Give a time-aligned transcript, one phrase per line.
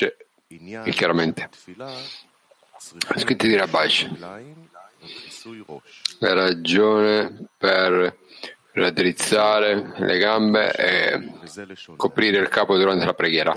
[0.00, 0.16] voce
[0.48, 1.48] e chiaramente.
[3.16, 4.08] Scritti di Rabash.
[6.18, 8.16] La ragione per
[8.72, 11.32] raddrizzare le gambe e
[11.96, 13.54] coprire il capo durante la preghiera.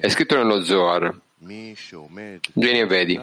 [0.00, 1.14] È scritto nello Zohar.
[1.38, 3.20] Vieni e vedi.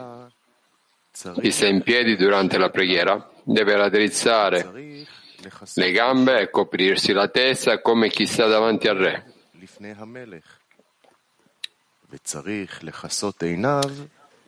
[1.42, 5.06] Chi sta in piedi durante la preghiera deve raddrizzare
[5.74, 9.34] le gambe e coprirsi la testa come chi sta davanti al re.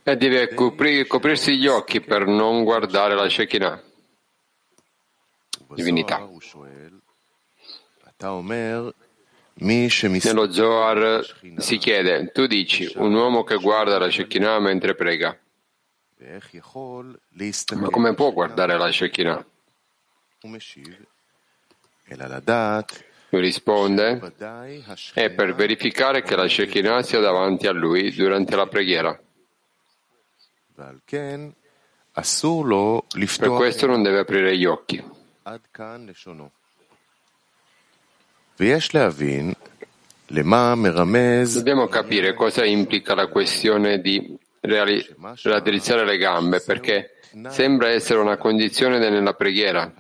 [0.04, 3.81] E deve copri- coprirsi gli occhi per non guardare la Shekinah,
[5.76, 6.17] divinità.
[10.27, 11.23] Nello Zohar
[11.58, 15.38] si chiede, tu dici, un uomo che guarda la Shekinah mentre prega.
[17.75, 19.45] Ma come può guardare la Shekinah?
[23.31, 24.20] Lui risponde,
[25.13, 29.17] è per verificare che la Shekinah sia davanti a lui durante la preghiera.
[33.47, 35.02] Per questo non deve aprire gli occhi.
[41.53, 49.00] Dobbiamo capire cosa implica la questione di raddrizzare le gambe, perché sembra essere una condizione
[49.00, 49.94] nella preghiera.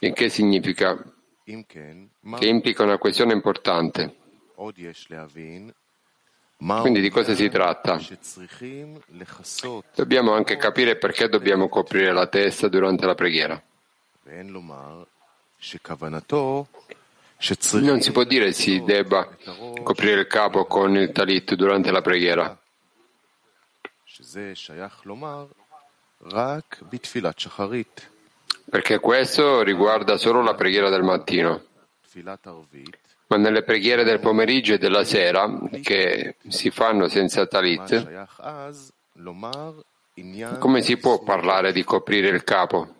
[0.00, 1.02] Il che significa
[2.38, 4.16] che implica una questione importante.
[6.80, 7.98] Quindi di cosa si tratta?
[9.94, 13.62] Dobbiamo anche capire perché dobbiamo coprire la testa durante la preghiera.
[17.80, 19.28] Non si può dire si debba
[19.82, 22.58] coprire il capo con il talit durante la preghiera.
[28.68, 31.62] Perché questo riguarda solo la preghiera del mattino.
[33.28, 35.48] Ma nelle preghiere del pomeriggio e della sera,
[35.82, 38.26] che si fanno senza talit,
[40.58, 42.94] come si può parlare di coprire il capo?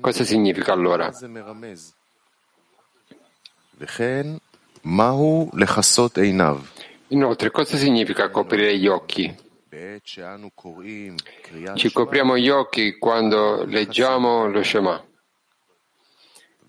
[0.00, 1.10] Cosa significa allora?
[7.08, 9.34] Inoltre, cosa significa coprire gli occhi?
[11.74, 15.04] Ci copriamo gli occhi quando leggiamo lo Shema.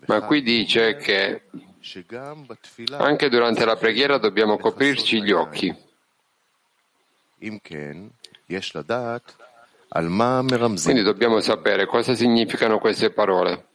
[0.06, 1.42] Ma qui dice che
[2.96, 5.74] anche durante la preghiera dobbiamo coprirci gli occhi.
[10.82, 13.66] Quindi dobbiamo sapere cosa significano queste parole.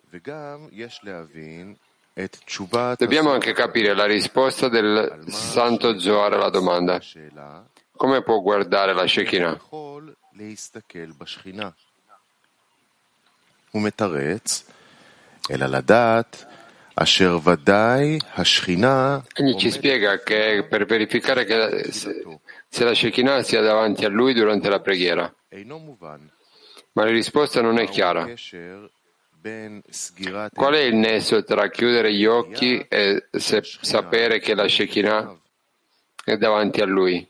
[2.98, 7.00] Dobbiamo anche capire la risposta del Santo Zohar alla domanda.
[8.02, 9.60] Come può guardare la Shekinah?
[19.36, 24.68] Egli ci spiega che per verificare che se la Shekinah sia davanti a lui durante
[24.68, 25.32] la preghiera.
[26.94, 28.34] Ma la risposta non è chiara.
[30.56, 35.40] Qual è il nesso tra chiudere gli occhi e sapere che la Shekinah
[36.26, 37.30] è davanti a lui?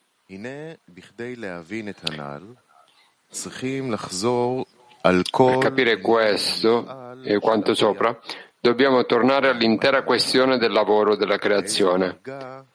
[5.52, 8.18] Per capire questo e quanto sopra,
[8.59, 12.20] dobbiamo tornare all'intera questione del lavoro della creazione.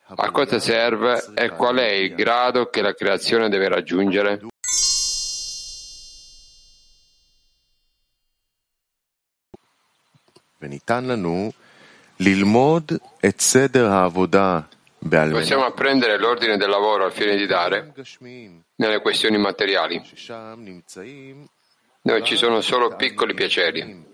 [0.09, 4.41] A cosa serve e qual è il grado che la creazione deve raggiungere?
[14.99, 17.93] Possiamo apprendere l'ordine del lavoro al fine di dare
[18.77, 20.03] nelle questioni materiali,
[22.03, 24.05] dove ci sono solo piccoli piaceri,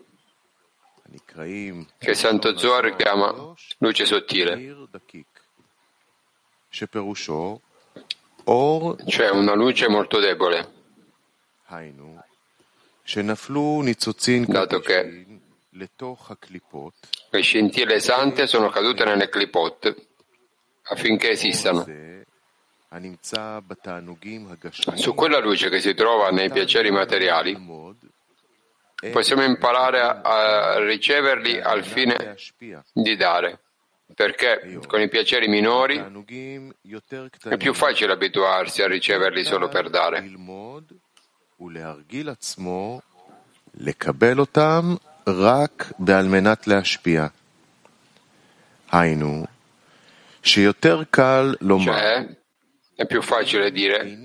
[1.99, 4.89] che Santo Zohar chiama luce sottile,
[9.07, 10.73] cioè una luce molto debole,
[14.47, 15.27] dato che
[17.31, 20.11] le scintille sante sono cadute nelle clipot
[20.84, 21.86] affinché esistano.
[24.94, 27.58] Su quella luce che si trova nei piaceri materiali
[29.12, 32.36] possiamo imparare a, a riceverli al fine
[32.94, 33.60] di dare,
[34.16, 35.98] perché con i piaceri minori
[37.44, 40.24] è più facile abituarsi a riceverli solo per dare.
[45.28, 47.28] רק על מנת להשפיע.
[48.92, 49.51] היינו, שיותר קל לומר,
[50.42, 52.38] Cioè,
[52.96, 54.18] è più facile dire,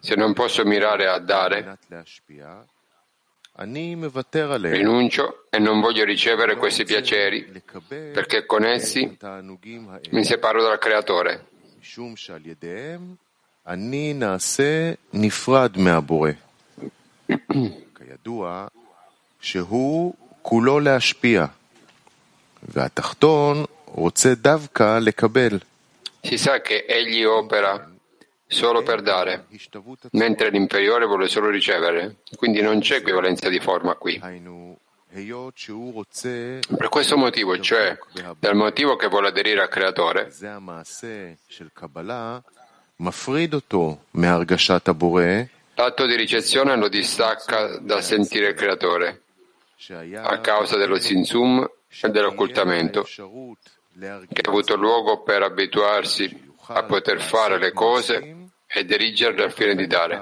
[0.00, 1.78] se non posso mirare a dare,
[4.70, 7.62] Rinuncio e non voglio ricevere questi piaceri
[8.12, 9.18] perché con essi
[10.10, 11.44] mi separo dal Creatore.
[17.94, 18.66] כידוע
[19.40, 21.46] שהוא כולו להשפיע,
[22.62, 23.71] והתחתון רוצה דווקא לקבל.
[26.21, 27.89] si sa che egli opera
[28.47, 29.45] solo per dare,
[30.11, 34.21] mentre l'inferiore vuole solo ricevere, quindi non c'è equivalenza di forma qui.
[36.75, 37.97] Per questo motivo, cioè
[38.39, 40.31] dal motivo che vuole aderire al Creatore,
[45.75, 49.21] l'atto di ricezione lo distacca dal sentire il Creatore
[50.15, 51.69] a causa dello zinzum
[52.01, 53.05] e dell'occultamento
[53.99, 59.75] che ha avuto luogo per abituarsi a poter fare le cose e dirigerle al fine
[59.75, 60.15] di dare.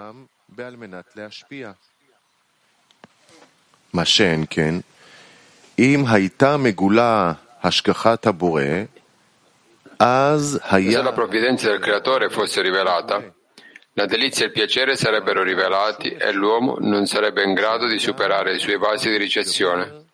[10.97, 13.33] Se la provvidenza del Creatore fosse rivelata,
[13.93, 18.55] la delizia e il piacere sarebbero rivelati e l'uomo non sarebbe in grado di superare
[18.55, 20.05] i suoi vasi di ricezione.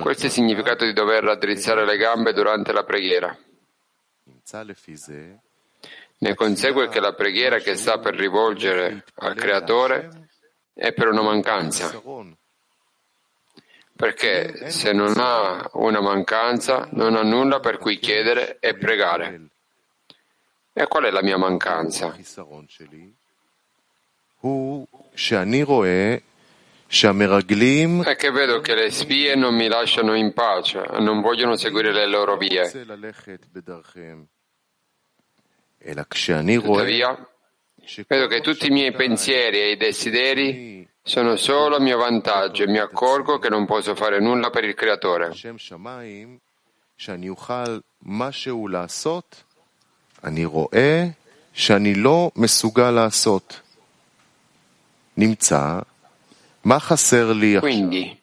[0.00, 3.36] Questo è il significato di dover raddrizzare le gambe durante la preghiera.
[6.18, 10.28] Ne consegue che la preghiera che sta per rivolgere al Creatore
[10.72, 11.88] è per una mancanza.
[13.96, 19.48] Perché se non ha una mancanza, non ha nulla per cui chiedere e pregare.
[20.74, 22.08] E qual è la mia mancanza?
[28.02, 32.06] È che vedo che le spie non mi lasciano in pace, non vogliono seguire le
[32.06, 32.68] loro vie.
[36.76, 37.28] Tuttavia,
[38.06, 42.68] vedo che tutti i miei pensieri e i desideri sono solo a mio vantaggio e
[42.68, 45.32] mi accorgo che non posso fare nulla per il Creatore.
[50.23, 51.05] אני רואה
[51.53, 53.61] שאני לא מסוגל לעשות.
[55.17, 55.79] נמצא
[57.59, 58.21] quindi,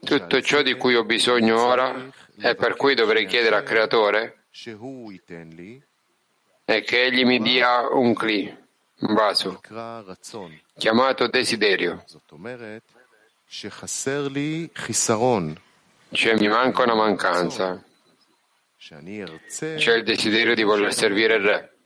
[0.00, 2.10] tutto ciò di cui ho bisogno ora
[2.40, 4.46] e per cui dovrei chiedere al Creatore
[6.64, 8.56] è che Egli mi dia un cli,
[9.00, 9.60] un vaso,
[10.78, 12.04] chiamato desiderio.
[16.10, 17.84] Cioè mi manca una mancanza.
[19.75, 21.77] C'è il desiderio di voler servire il Re.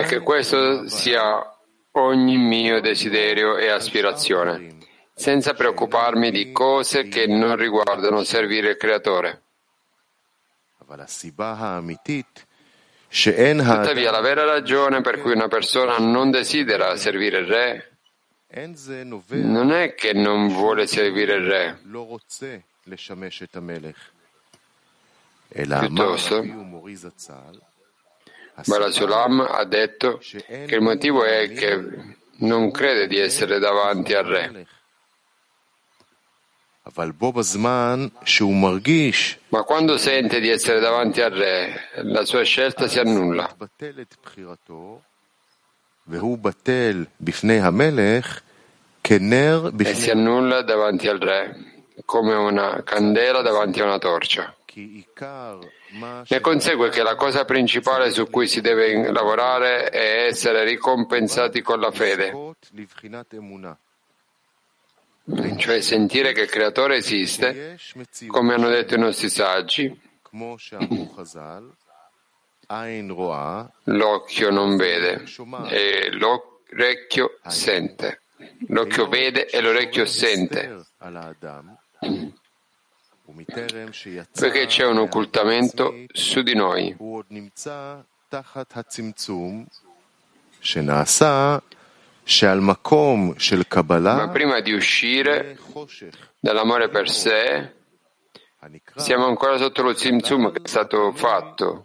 [0.00, 1.38] E che questo sia
[1.92, 4.78] ogni mio desiderio e aspirazione,
[5.14, 9.42] senza preoccuparmi di cose che non riguardano servire il Creatore.
[13.82, 17.98] Tuttavia, la vera ragione per cui una persona non desidera servire il Re
[19.42, 21.78] non è che non vuole servire il Re,
[25.78, 26.42] piuttosto
[28.66, 34.66] Barasulam ha detto che il motivo è che non crede di essere davanti al re.
[39.50, 43.54] Ma quando sente di essere davanti al re, la sua scelta si annulla.
[49.90, 54.54] E si annulla davanti al re, come una candela davanti a una torcia.
[56.28, 61.80] Ne consegue che la cosa principale su cui si deve lavorare è essere ricompensati con
[61.80, 62.54] la fede,
[65.56, 67.76] cioè sentire che il Creatore esiste,
[68.28, 70.00] come hanno detto i nostri saggi.
[73.84, 75.24] L'occhio non vede
[75.68, 78.20] e l'orecchio sente.
[78.68, 80.84] L'occhio vede e l'orecchio sente
[84.32, 86.94] perché c'è un occultamento su di noi.
[94.16, 95.58] Ma prima di uscire
[96.40, 97.74] dall'amore per sé,
[98.96, 101.84] siamo ancora sotto lo zimzum che è stato fatto,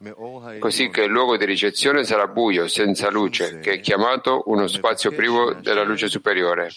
[0.58, 5.12] così che il luogo di ricezione sarà buio, senza luce, che è chiamato uno spazio
[5.12, 6.70] privo della luce superiore.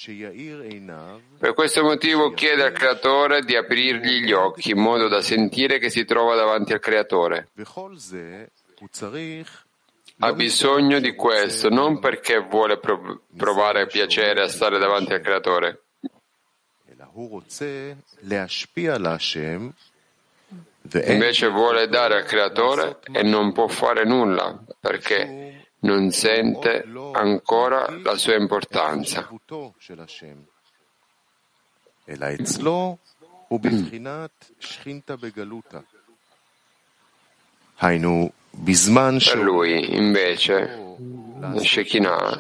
[1.39, 5.89] Per questo motivo chiede al Creatore di aprirgli gli occhi in modo da sentire che
[5.89, 7.49] si trova davanti al Creatore.
[10.19, 12.79] Ha bisogno di questo non perché vuole
[13.35, 15.86] provare piacere a stare davanti al Creatore,
[21.13, 28.17] Invece vuole dare al creatore e non può fare nulla perché non sente ancora la
[28.17, 29.29] sua importanza.
[39.31, 40.97] Per lui, invece,
[41.63, 42.39] Shekinah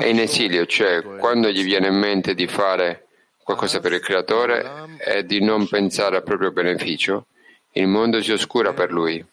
[0.00, 3.06] è in esilio, cioè quando gli viene in mente di fare
[3.42, 7.26] qualcosa per il creatore e di non pensare al proprio beneficio,
[7.72, 9.24] il mondo si oscura per lui.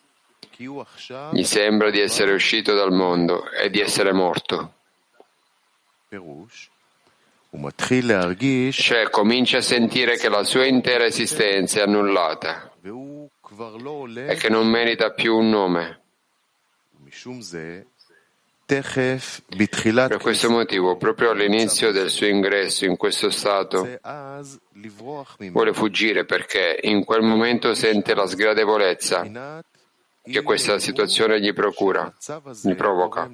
[1.32, 4.74] Gli sembra di essere uscito dal mondo e di essere morto.
[8.72, 12.72] Cioè comincia a sentire che la sua intera esistenza è annullata
[14.28, 16.02] e che non merita più un nome.
[18.70, 24.00] Per questo motivo, proprio all'inizio del suo ingresso in questo stato,
[25.52, 29.64] vuole fuggire perché in quel momento sente la sgradevolezza
[30.22, 32.14] che questa situazione gli procura,
[32.62, 33.28] gli provoca.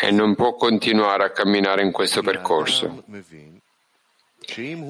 [0.00, 3.04] E non può continuare a camminare in questo percorso.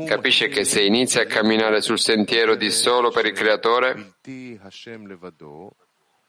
[0.07, 4.15] Capisce che se inizia a camminare sul sentiero di solo per il Creatore,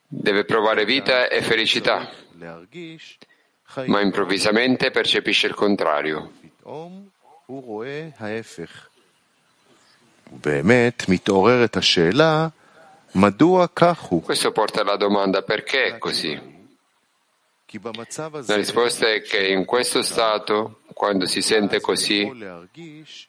[0.07, 2.09] deve provare vita e felicità,
[3.85, 6.33] ma improvvisamente percepisce il contrario.
[14.21, 16.51] Questo porta alla domanda perché è così?
[18.45, 22.30] La risposta è che in questo stato, quando si sente così,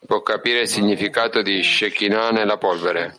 [0.06, 3.16] può capire il significato di Shekinah nella polvere.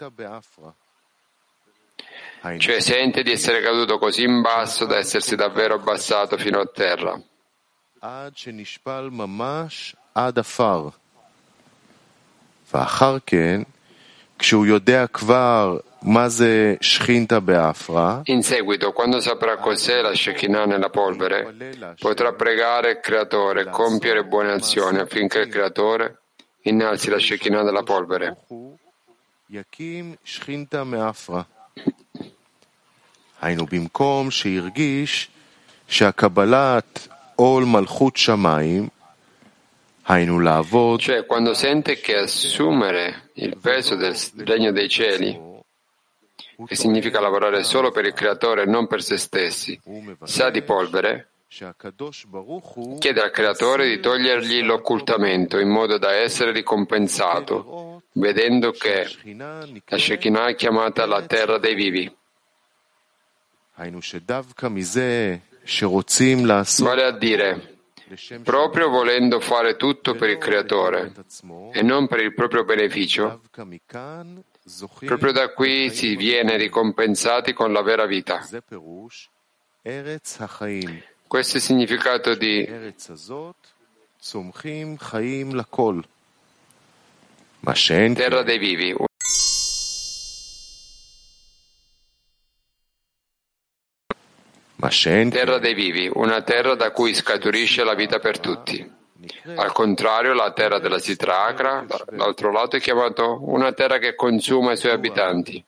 [2.58, 7.20] Cioè sente di essere caduto così in basso da essersi davvero abbassato fino a terra.
[12.74, 13.62] ואחר כן,
[14.38, 15.78] כשהוא יודע כבר
[18.24, 24.24] in seguito, quando saprà cos'è la Shekinah nella polvere, potrà pregare il Creatore e compiere
[24.24, 26.18] buone azioni affinché il Creatore
[26.62, 28.36] innalzi la Shekinah della polvere.
[33.42, 35.28] היינו במקום שהרגיש
[35.88, 38.88] שהקבלת עול מלכות שמיים
[40.98, 45.38] cioè quando sente che assumere il peso del regno dei cieli
[46.65, 49.79] che significa lavorare solo per il creatore e non per se stessi,
[50.23, 51.29] sa di polvere,
[52.99, 59.07] chiede al creatore di togliergli l'occultamento in modo da essere ricompensato, vedendo che
[59.85, 62.13] la Shekinah è chiamata la terra dei vivi.
[66.83, 67.77] Vale a dire,
[68.43, 71.11] proprio volendo fare tutto per il creatore
[71.71, 73.41] e non per il proprio beneficio,
[75.05, 78.43] Proprio da qui si viene ricompensati con la vera vita.
[81.27, 82.67] Questo è il significato di
[88.15, 88.95] terra dei vivi.
[95.29, 99.03] Terra dei vivi, una terra da cui scaturisce la vita per tutti.
[99.55, 104.73] Al contrario, la terra della Sitra Akra, l'altro lato, è chiamato una terra che consuma
[104.73, 105.63] i suoi abitanti.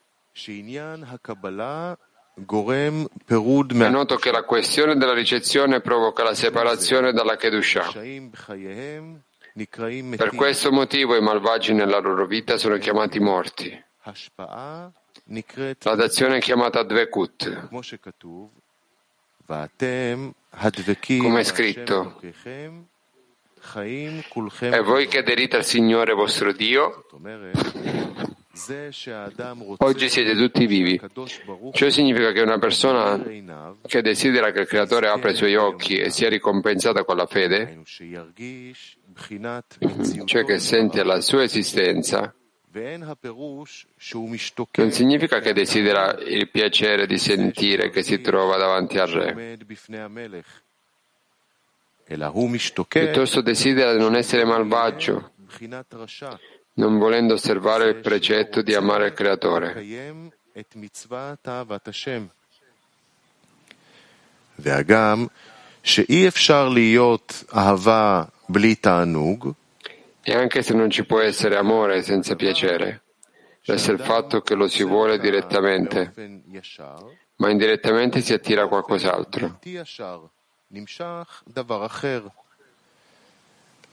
[3.79, 7.91] È noto che la questione della ricezione provoca la separazione dalla Kedusha.
[10.15, 13.83] Per questo motivo i malvagi nella loro vita sono chiamati morti.
[15.79, 17.69] La dazione è chiamata Dvekut.
[21.17, 22.21] Come è scritto,
[24.59, 27.05] e voi che aderite al Signore vostro Dio,
[29.77, 30.99] oggi siete tutti vivi.
[31.73, 33.21] Ciò significa che una persona
[33.85, 37.81] che desidera che il Creatore apra i suoi occhi e sia ricompensata con la fede,
[40.25, 42.33] cioè che sente la sua esistenza,
[44.75, 49.57] non significa che desidera il piacere di sentire che si trova davanti al Re
[53.05, 55.31] Piuttosto desidera non essere malvagio,
[56.73, 59.73] non volendo osservare il precetto di amare il Creatore.
[70.23, 73.01] E anche se non ci può essere amore senza piacere,
[73.63, 76.13] resta il fatto che lo si vuole direttamente,
[77.37, 79.59] ma indirettamente si attira qualcos'altro.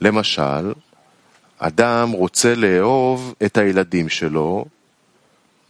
[0.01, 0.73] למשל,
[1.57, 4.65] אדם רוצה לאהוב את הילדים שלו,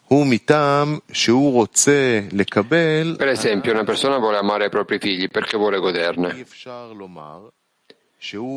[0.08, 3.18] הוא מטעם שהוא רוצה לקבל...
[3.20, 6.46] Per esempio, una persona vuole amare i propri figli perché vuole goderne.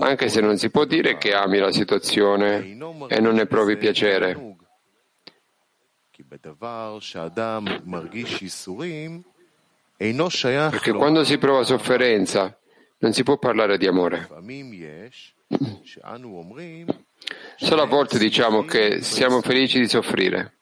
[0.01, 2.77] Anche se non si può dire che ami la situazione
[3.09, 4.57] e non ne provi piacere.
[10.70, 12.56] Perché quando si prova sofferenza
[13.00, 14.28] non si può parlare di amore.
[17.56, 20.54] Solo a volte diciamo che siamo felici di soffrire.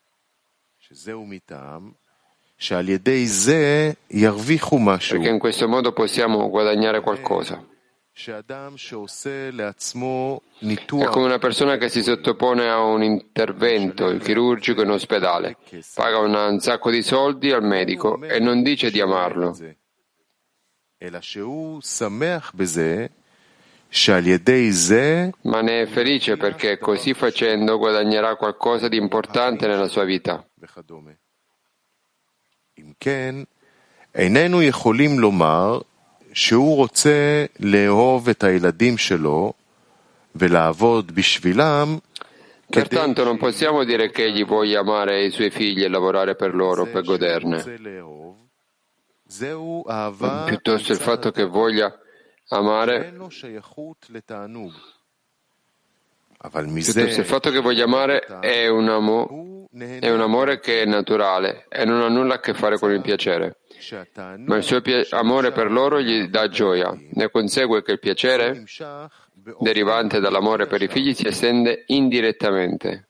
[5.18, 7.62] Perché in questo modo possiamo guadagnare qualcosa.
[11.04, 15.58] È come una persona che si sottopone a un intervento chirurgico in ospedale,
[15.94, 19.54] paga un sacco di soldi al medico e non dice di amarlo.
[25.42, 30.48] Ma ne è felice perché così facendo guadagnerà qualcosa di importante nella sua vita.
[36.35, 39.53] איננו יכולים לומר שהוא רוצה לאהוב את הילדים שלו
[40.35, 41.99] ולעבוד בשבילם
[42.71, 46.87] Pertanto non possiamo dire che egli voglia amare i suoi figli e lavorare per loro
[46.87, 47.65] per goderne.
[50.47, 51.93] Piuttosto il fatto che voglia
[52.51, 53.13] amare
[56.41, 61.67] Piuttosto il fatto che voglia amare è un, amo, è un amore che è naturale
[61.69, 63.59] e non ha nulla a che fare con il piacere.
[64.46, 66.98] Ma il suo amore per loro gli dà gioia.
[67.12, 68.64] Ne consegue che il piacere
[69.60, 73.10] derivante dall'amore per i figli si estende indirettamente.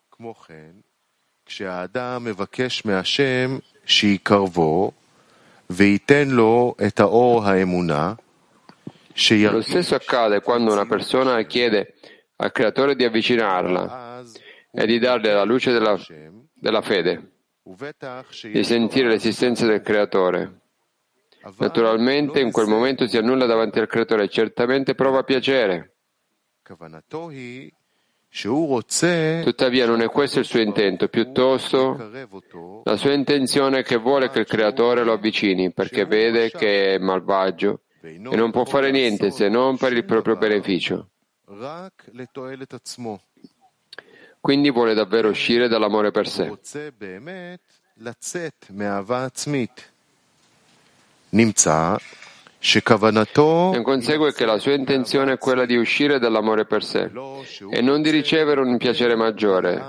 [9.52, 11.96] Lo stesso accade quando una persona chiede
[12.38, 14.24] al Creatore di avvicinarla
[14.72, 15.98] e di darle la luce della,
[16.54, 17.32] della fede,
[18.52, 20.60] di sentire l'esistenza del Creatore.
[21.58, 25.94] Naturalmente in quel momento si annulla davanti al Creatore e certamente prova piacere.
[29.44, 32.10] Tuttavia non è questo il suo intento, piuttosto
[32.84, 36.98] la sua intenzione è che vuole che il Creatore lo avvicini perché vede che è
[36.98, 41.10] malvagio e non può fare niente se non per il proprio beneficio.
[44.42, 46.48] Quindi vuole davvero uscire dall'amore per sé.
[53.72, 57.12] Ne consegue che la sua intenzione è quella di uscire dall'amore per sé
[57.70, 59.84] e non di ricevere un piacere maggiore.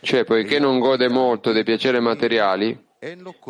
[0.00, 2.76] Cioè, poiché non gode molto dei piaceri materiali,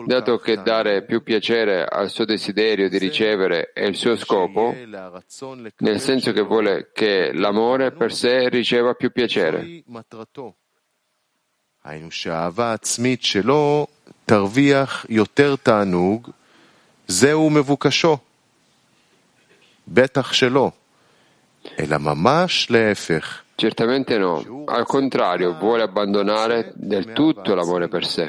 [0.05, 6.01] dato che dare più piacere al suo desiderio di ricevere è il suo scopo, nel
[6.01, 9.83] senso che vuole che l'amore per sé riceva più piacere.
[11.85, 13.87] היינו שהאהבה עצמית שלו
[14.27, 16.31] תרוויח יותר תענוג,
[17.09, 18.19] זהו מבוקשו.
[19.89, 20.71] בטח שלא,
[21.79, 23.43] אלא ממש להפך.
[23.63, 28.27] Certamente no, al contrario, vuole abbandonare del tutto l'amore per sé.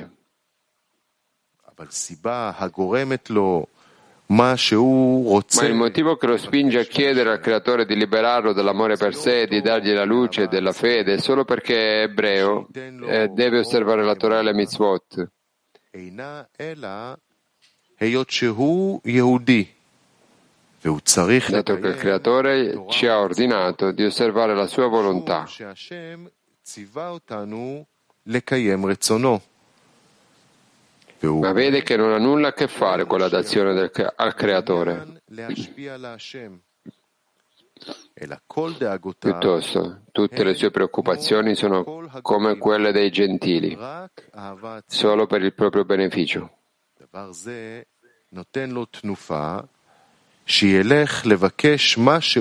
[5.61, 9.45] Ma il motivo che lo spinge a chiedere al creatore di liberarlo dall'amore per sé
[9.45, 14.15] di dargli la luce della fede è solo perché è ebreo e deve osservare la
[14.15, 15.31] Torah e le mitzvot.
[20.81, 25.47] Dato che il creatore ci ha ordinato di osservare la sua volontà
[31.23, 35.21] ma vede che non ha nulla a che fare con la dazione del, al creatore.
[39.19, 43.77] Piuttosto, tutte le sue preoccupazioni sono come quelle dei gentili,
[44.85, 46.51] solo per il proprio beneficio.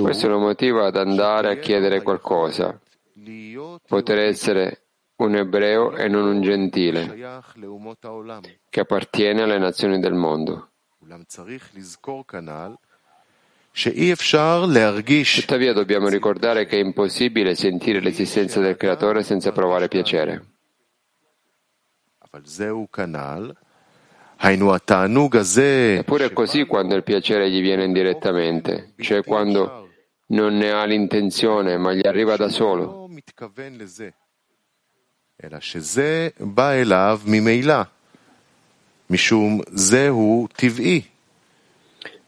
[0.02, 2.78] Questo lo motiva ad andare a chiedere qualcosa,
[3.86, 4.81] poter essere
[5.24, 7.06] un ebreo e non un gentile,
[8.68, 10.70] che appartiene alle nazioni del mondo.
[15.40, 20.44] Tuttavia dobbiamo ricordare che è impossibile sentire l'esistenza del Creatore senza provare piacere.
[25.98, 29.88] Eppure è così quando il piacere gli viene indirettamente, cioè quando
[30.28, 33.08] non ne ha l'intenzione, ma gli arriva da solo.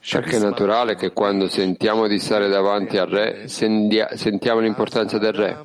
[0.07, 5.57] Perché è naturale che quando sentiamo di stare davanti al Re, sentiamo l'importanza del Re.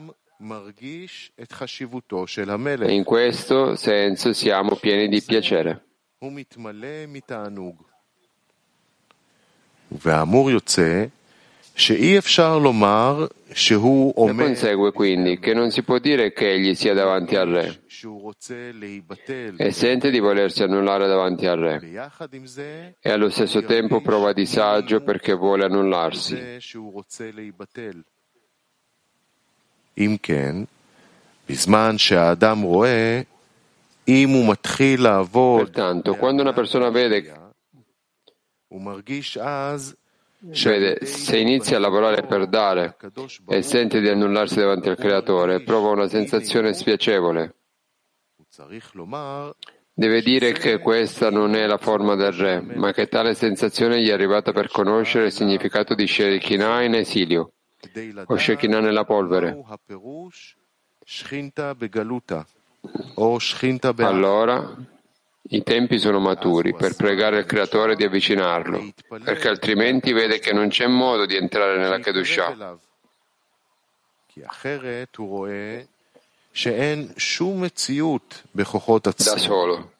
[2.87, 5.85] E in questo senso siamo pieni di piacere.
[14.27, 17.83] Ne consegue quindi che non si può dire che egli sia davanti al re.
[19.57, 21.81] e sente di volersi annullare davanti al re.
[23.01, 26.35] e allo stesso tempo prova disagio perché vuole annullarsi.
[35.65, 37.33] Pertanto, quando una persona vede
[40.43, 42.97] Vede, se inizia a lavorare per dare
[43.47, 47.57] e sente di annullarsi davanti al Creatore, prova una sensazione spiacevole.
[49.93, 54.09] Deve dire che questa non è la forma del Re, ma che tale sensazione gli
[54.09, 57.53] è arrivata per conoscere il significato di Shekinah in esilio,
[58.25, 59.63] o Shekinah nella polvere.
[63.99, 64.75] Allora,
[65.53, 68.93] i tempi sono maturi per pregare il Creatore di avvicinarlo,
[69.25, 72.79] perché altrimenti vede che non c'è modo di entrare nella Kedushah.
[79.33, 79.93] Da solo.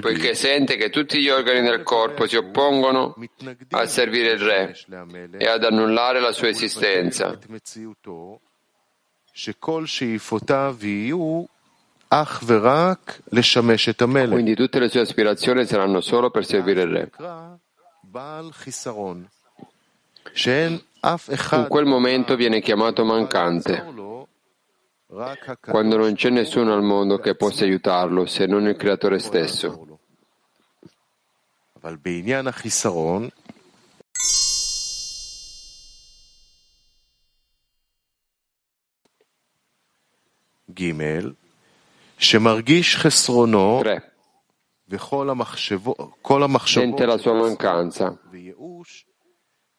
[0.00, 3.16] Poiché sente che tutti gli organi del corpo si oppongono
[3.70, 4.76] a servire il Re
[5.38, 7.36] e ad annullare la sua esistenza.
[14.32, 17.10] Quindi tutte le sue aspirazioni saranno solo per servire il Re.
[21.60, 23.84] In quel momento viene chiamato mancante,
[25.60, 29.98] quando non c'è nessuno al mondo che possa aiutarlo se non il Creatore stesso.
[40.79, 40.91] ג'
[42.17, 43.81] שמרגיש חסרונו
[44.89, 45.29] וכל
[46.43, 47.01] המחשבות
[48.31, 49.05] וייאוש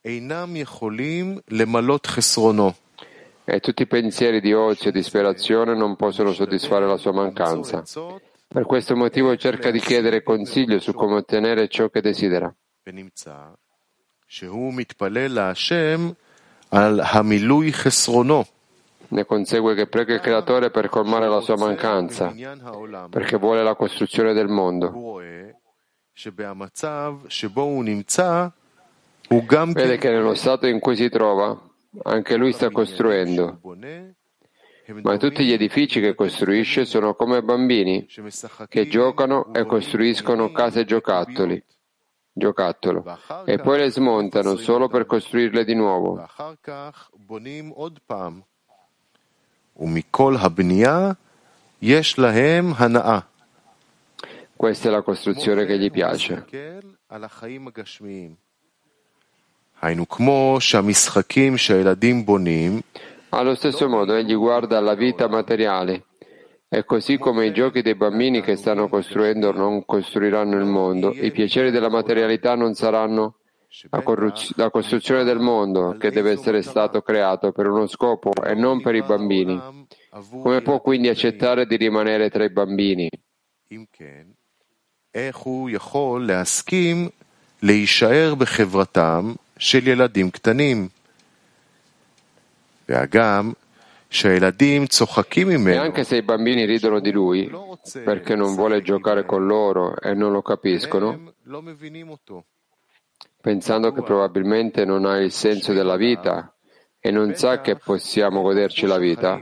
[0.04, 2.72] אינם יכולים למלות חסרונו.
[3.46, 7.82] E tutti i pensieri di ozio e disperazione non possono soddisfare la sua mancanza.
[8.46, 12.54] Per questo motivo cerca di chiedere consiglio su come ottenere ciò che desidera.
[14.28, 16.10] שהוא מתפלל להשם
[16.70, 18.44] על המילוי חסרונו.
[19.09, 22.33] Ne consegue che prega il Creatore per colmare la sua mancanza,
[23.09, 25.21] perché vuole la costruzione del mondo.
[29.29, 31.57] Vede che nello stato in cui si trova,
[32.03, 33.59] anche lui sta costruendo.
[35.01, 38.07] Ma tutti gli edifici che costruisce sono come bambini
[38.69, 41.61] che giocano e costruiscono case giocattoli,
[42.31, 43.03] giocattolo,
[43.45, 46.25] e poi le smontano solo per costruirle di nuovo.
[54.55, 56.45] Questa è la costruzione che gli piace.
[63.29, 66.05] Allo stesso modo egli guarda la vita materiale.
[66.69, 71.31] E così come i giochi dei bambini che stanno costruendo non costruiranno il mondo, i
[71.31, 73.35] piaceri della materialità non saranno
[74.55, 78.95] la costruzione del mondo che deve essere stato creato per uno scopo e non per
[78.95, 79.85] i bambini.
[80.41, 83.09] Come può quindi accettare di rimanere tra i bambini?
[95.73, 97.51] E anche se i bambini ridono di lui
[98.03, 101.33] perché non vuole giocare con loro e non lo capiscono,
[103.47, 106.53] pensando che probabilmente non ha il senso della vita
[106.99, 109.41] e non sa che possiamo goderci la vita.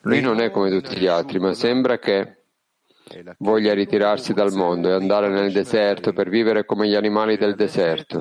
[0.00, 2.38] Lui non è come tutti gli altri, ma sembra che
[3.38, 8.18] voglia ritirarsi dal mondo e andare nel deserto per vivere come gli animali del deserto.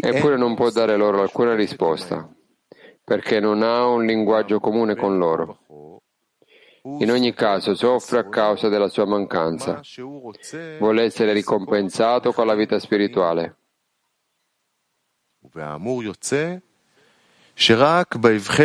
[0.00, 2.28] Eppure non può dare loro alcuna risposta,
[3.02, 5.58] perché non ha un linguaggio comune con loro.
[7.00, 9.80] in ogni caso soffre a causa della sua mancanza.
[10.78, 13.56] Vuole essere ricompensato con la vita spirituale.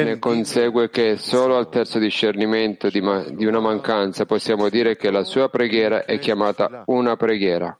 [0.03, 5.09] Ne consegue che solo al terzo discernimento di, ma- di una mancanza possiamo dire che
[5.09, 7.75] la sua preghiera è chiamata una preghiera.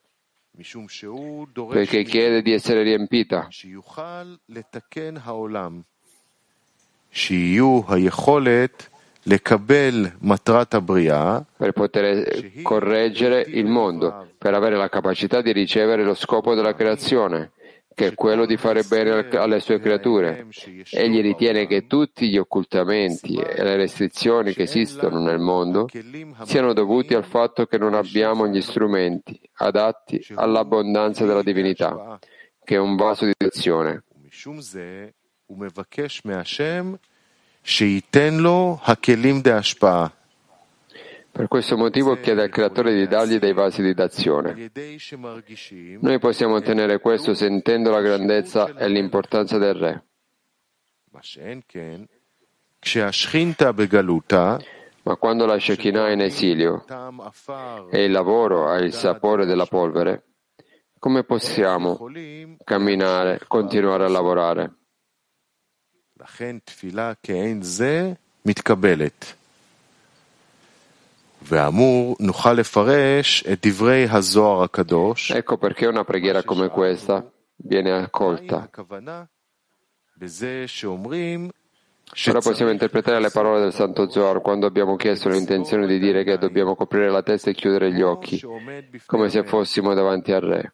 [1.68, 3.48] Perché chiede di essere riempita.
[11.56, 17.52] Per poter correggere il mondo, per avere la capacità di ricevere lo scopo della creazione
[17.94, 20.48] che è quello di fare bene alle sue creature.
[20.92, 25.88] Egli ritiene che tutti gli occultamenti e le restrizioni che esistono nel mondo
[26.44, 32.20] siano dovuti al fatto che non abbiamo gli strumenti adatti all'abbondanza della divinità,
[32.64, 34.04] che è un vaso di azione.
[41.34, 44.70] Per questo motivo chiede al creatore di dargli dei vasi di d'azione.
[46.00, 50.04] Noi possiamo ottenere questo sentendo la grandezza e l'importanza del Re.
[55.02, 56.86] Ma quando la Shekinah è in esilio
[57.90, 60.26] e il lavoro ha il sapore della polvere,
[61.00, 62.12] come possiamo
[62.64, 64.72] camminare, continuare a lavorare?
[75.34, 78.70] Ecco perché una preghiera come questa viene accolta.
[82.28, 86.38] Ora possiamo interpretare le parole del Santo Zohar quando abbiamo chiesto l'intenzione di dire che
[86.38, 88.40] dobbiamo coprire la testa e chiudere gli occhi,
[89.06, 90.74] come se fossimo davanti al Re.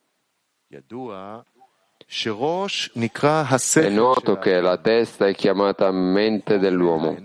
[3.86, 7.16] È noto che la testa è chiamata mente dell'uomo.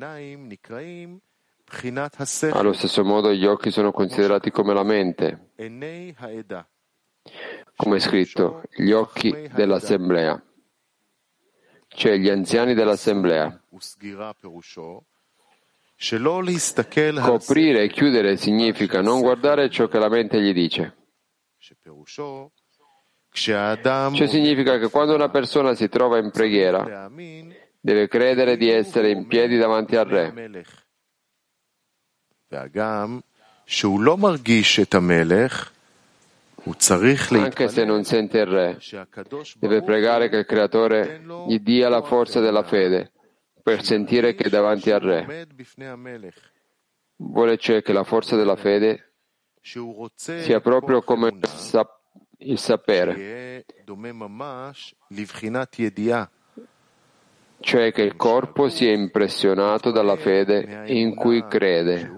[2.52, 5.50] Allo stesso modo gli occhi sono considerati come la mente,
[7.76, 10.40] come è scritto, gli occhi dell'assemblea,
[11.88, 13.60] cioè gli anziani dell'assemblea.
[17.22, 20.96] Coprire e chiudere significa non guardare ciò che la mente gli dice.
[24.14, 27.10] Cioè significa che quando una persona si trova in preghiera,
[27.80, 30.83] deve credere di essere in piedi davanti al Re
[37.44, 38.78] anche se non sente il re,
[39.58, 43.12] deve pregare che il creatore gli dia la forza della fede
[43.62, 45.46] per sentire che è davanti al re.
[47.16, 49.12] Vuole cioè che la forza della fede
[50.14, 51.32] sia proprio come
[52.38, 53.64] il sapere,
[57.60, 62.10] cioè che il corpo sia impressionato dalla fede in cui crede,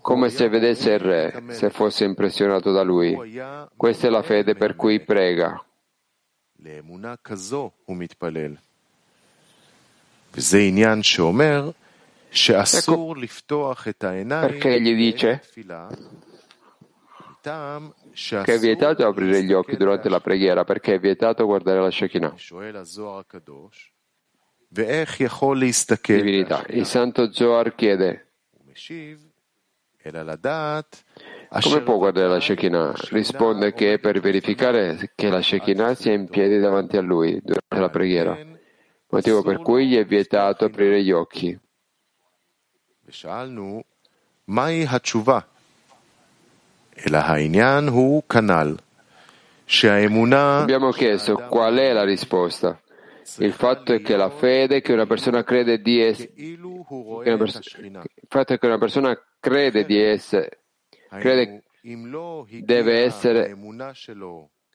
[0.00, 3.14] come se vedesse il re, se fosse impressionato da lui.
[3.76, 5.62] Questa è la fede per cui prega.
[12.80, 13.14] Ecco
[14.46, 15.42] perché gli dice
[18.44, 22.34] che è vietato aprire gli occhi durante la preghiera perché è vietato guardare la Shekinah.
[26.22, 26.64] Divinità.
[26.68, 28.28] Il Santo Zohar chiede
[31.60, 32.94] come può guardare la Shekinah?
[33.10, 37.78] Risponde che è per verificare che la Shekinah sia in piedi davanti a lui durante
[37.78, 38.36] la preghiera,
[39.10, 41.56] motivo per cui gli è vietato aprire gli occhi.
[50.62, 52.81] Abbiamo chiesto qual è la risposta.
[53.38, 56.58] Il fatto è che la fede che una persona crede di essere, il
[58.28, 60.64] fatto è che una persona crede di essere,
[61.08, 61.64] crede
[62.62, 63.56] deve essere,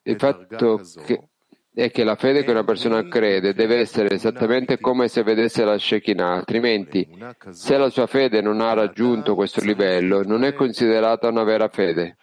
[0.03, 1.29] il fatto che
[1.77, 5.77] è che la fede che una persona crede deve essere esattamente come se vedesse la
[5.77, 7.07] Shekinah, altrimenti
[7.51, 12.17] se la sua fede non ha raggiunto questo livello non è considerata una vera fede.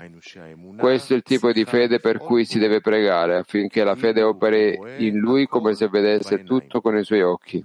[0.76, 4.76] Questo è il tipo di fede per cui si deve pregare affinché la fede operi
[4.98, 7.64] in lui come se vedesse tutto con i suoi occhi.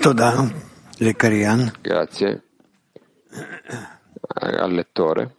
[0.00, 0.67] Toda.
[1.80, 2.42] Grazie
[4.40, 5.34] al lettore.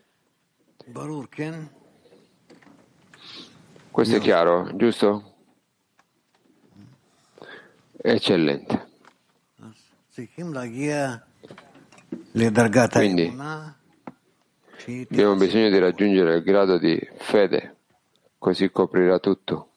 [3.91, 5.33] Questo è chiaro, giusto?
[8.01, 8.87] Eccellente.
[12.99, 13.27] Quindi
[15.11, 17.75] Abbiamo bisogno di raggiungere il grado di fede,
[18.37, 19.68] così coprirà tutto.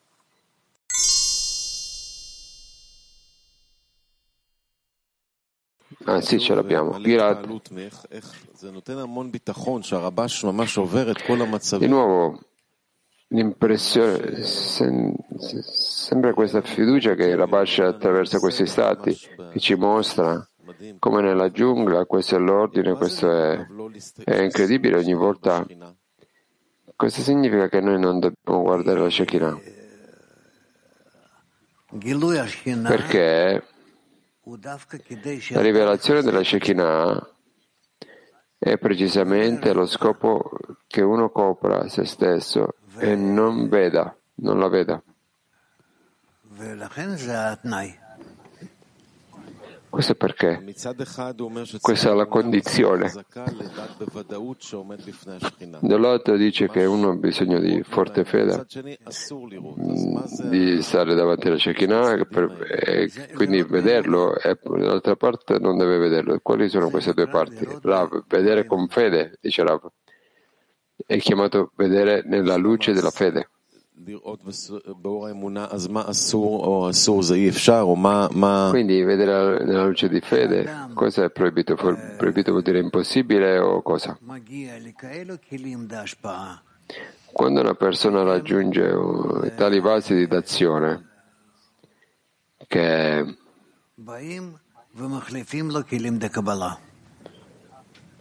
[6.05, 6.99] Ah sì, ce l'abbiamo.
[7.01, 7.61] Grazie.
[11.79, 12.41] Di nuovo,
[13.29, 19.17] l'impressione, sem, sembra questa fiducia che Rabash attraverso questi stati
[19.53, 20.47] che ci mostra
[20.99, 23.67] come nella giungla, questo è l'ordine, questo è,
[24.25, 25.67] è incredibile ogni volta.
[26.97, 29.61] Questo significa che noi non dobbiamo guardare la Shekinah.
[32.89, 33.65] Perché
[35.51, 37.31] la rivelazione della Shekinah
[38.59, 40.51] è precisamente lo scopo
[40.87, 45.03] che uno copra se stesso e non veda, non la veda.
[49.93, 50.65] Questo è perché
[51.83, 53.13] questa è la condizione.
[55.81, 58.65] Dall'altro dice che uno ha bisogno di forte fede,
[60.45, 66.41] di stare davanti alla Shekinah e quindi vederlo e dall'altra parte non deve vederlo.
[66.43, 67.69] Quali sono queste due parti?
[67.83, 69.87] Rav, vedere con fede, dice Rav,
[71.05, 73.51] è chiamato vedere nella luce della fede.
[78.71, 81.75] Quindi vedere nella luce di fede cosa è proibito?
[81.75, 84.19] Proibito vuol dire impossibile o cosa?
[87.33, 88.93] Quando una persona raggiunge
[89.57, 91.09] tali vasi di d'azione
[92.67, 93.37] che,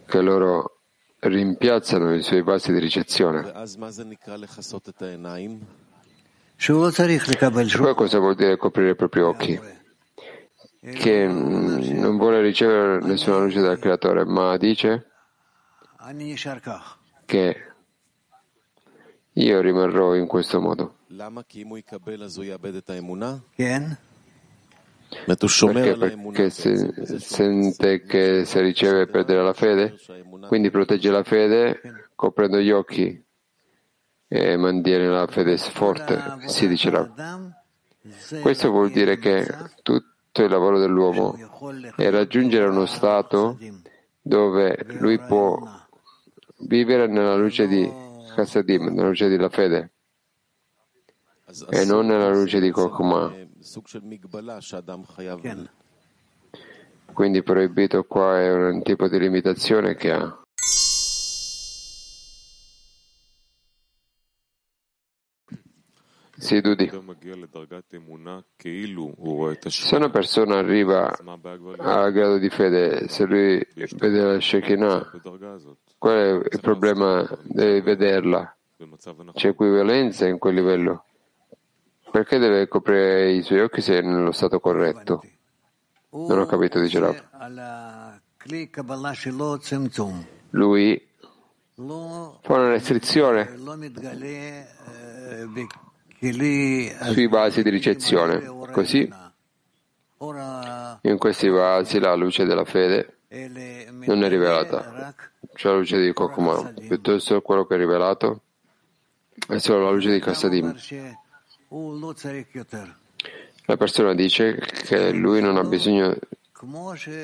[0.06, 0.81] che loro
[1.22, 3.42] rimpiazzano i suoi vasi di ricezione.
[7.84, 9.60] Poi cosa vuol dire coprire i propri occhi?
[10.80, 15.06] Che non vuole ricevere nessuna luce dal creatore, ma dice
[17.24, 17.56] che
[19.34, 20.96] io rimarrò in questo modo.
[25.72, 25.96] Perché?
[25.96, 29.96] Perché se, sente che se riceve perdere la fede,
[30.48, 31.80] quindi protegge la fede
[32.14, 33.22] coprendo gli occhi
[34.28, 37.10] e mantiene la fede forte, si dicerà.
[38.40, 39.46] Questo vuol dire che
[39.82, 41.36] tutto il lavoro dell'uomo
[41.96, 43.58] è raggiungere uno stato
[44.20, 45.58] dove lui può
[46.60, 47.88] vivere nella luce di
[48.34, 49.90] Chassadim, nella luce della fede
[51.68, 53.32] e non nella luce di Kokma.
[57.12, 60.42] Quindi proibito qua è un tipo di limitazione che ha.
[66.42, 66.90] Sì, Dudi.
[69.68, 71.16] Se una persona arriva
[71.78, 75.12] al grado di fede, se lui vede la Shekinah,
[75.98, 77.28] qual è il problema?
[77.42, 78.56] Deve vederla.
[79.34, 81.04] C'è equivalenza in quel livello.
[82.12, 85.24] Perché deve coprire i suoi occhi se è nello stato corretto?
[86.10, 87.18] Non ho capito, dice Rav.
[90.50, 91.08] Lui
[91.74, 93.56] fa una restrizione
[97.12, 98.44] sui vasi di ricezione.
[98.70, 99.10] Così,
[101.00, 105.14] in questi vasi la luce della fede non è rivelata,
[105.54, 108.42] cioè la luce di Kokuma, piuttosto quello che è rivelato
[109.48, 110.76] è solo la luce di Kassadim.
[113.64, 116.14] La persona dice che lui non ha bisogno,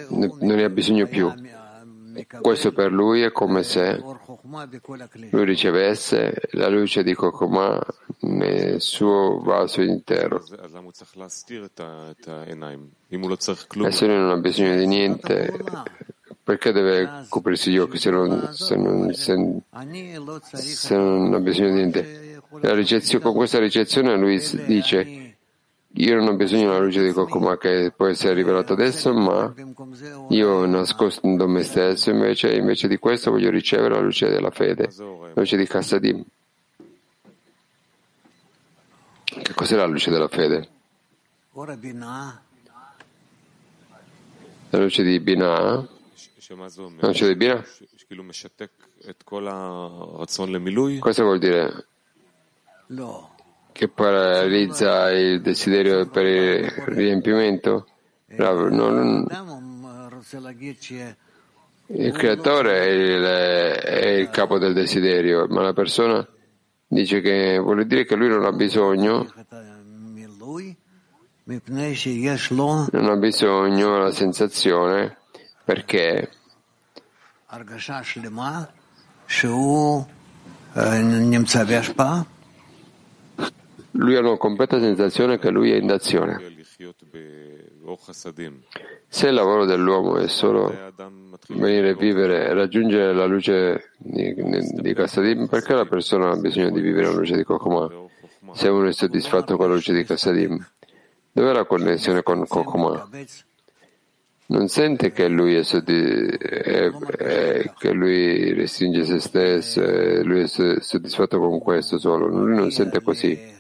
[0.09, 1.31] non ne ha bisogno più.
[2.41, 4.03] Questo per lui è come se
[5.31, 7.79] lui ricevesse la luce di Kokoma
[8.21, 10.43] nel suo vaso intero.
[13.87, 15.53] E se lui non ha bisogno di niente,
[16.43, 19.63] perché deve coprirsi gli occhi se non, se non, se,
[20.57, 22.28] se non ha bisogno di niente?
[23.21, 25.29] Con questa ricezione lui dice
[25.93, 29.53] io non ho bisogno della luce di Kokuma che può essere rivelata adesso, ma
[30.29, 35.33] io nascondo me stesso, invece, invece di questo voglio ricevere la luce della fede, la
[35.35, 36.23] luce di Kassadim.
[39.25, 40.69] Che cos'è la luce della fede?
[44.71, 45.89] La luce di Binah?
[47.01, 47.67] La luce di Binah?
[50.99, 51.87] Cosa vuol dire?
[53.73, 57.87] Che paralizza il desiderio per il riempimento?
[58.27, 59.27] Non,
[61.91, 66.27] il creatore è il, è il, capo del desiderio, ma la persona
[66.87, 69.27] dice che vuole dire che lui non ha bisogno,
[72.93, 75.17] non ha bisogno della sensazione
[75.65, 76.31] perché
[83.93, 86.39] Lui ha una completa sensazione che lui è in azione.
[89.09, 90.75] Se il lavoro dell'uomo è solo
[91.49, 96.71] venire a vivere e raggiungere la luce di, di Kassadim, perché la persona ha bisogno
[96.71, 97.91] di vivere la luce di Kokoma?
[98.53, 100.65] Se uno è soddisfatto con la luce di Kassadim,
[101.33, 103.09] dov'è la connessione con Kokoma?
[104.51, 109.83] Non sente che lui è, soddisf- è, è, che lui restringe se stesso
[110.23, 112.29] lui è soddisfatto con questo solo.
[112.29, 113.57] Lui non sente così.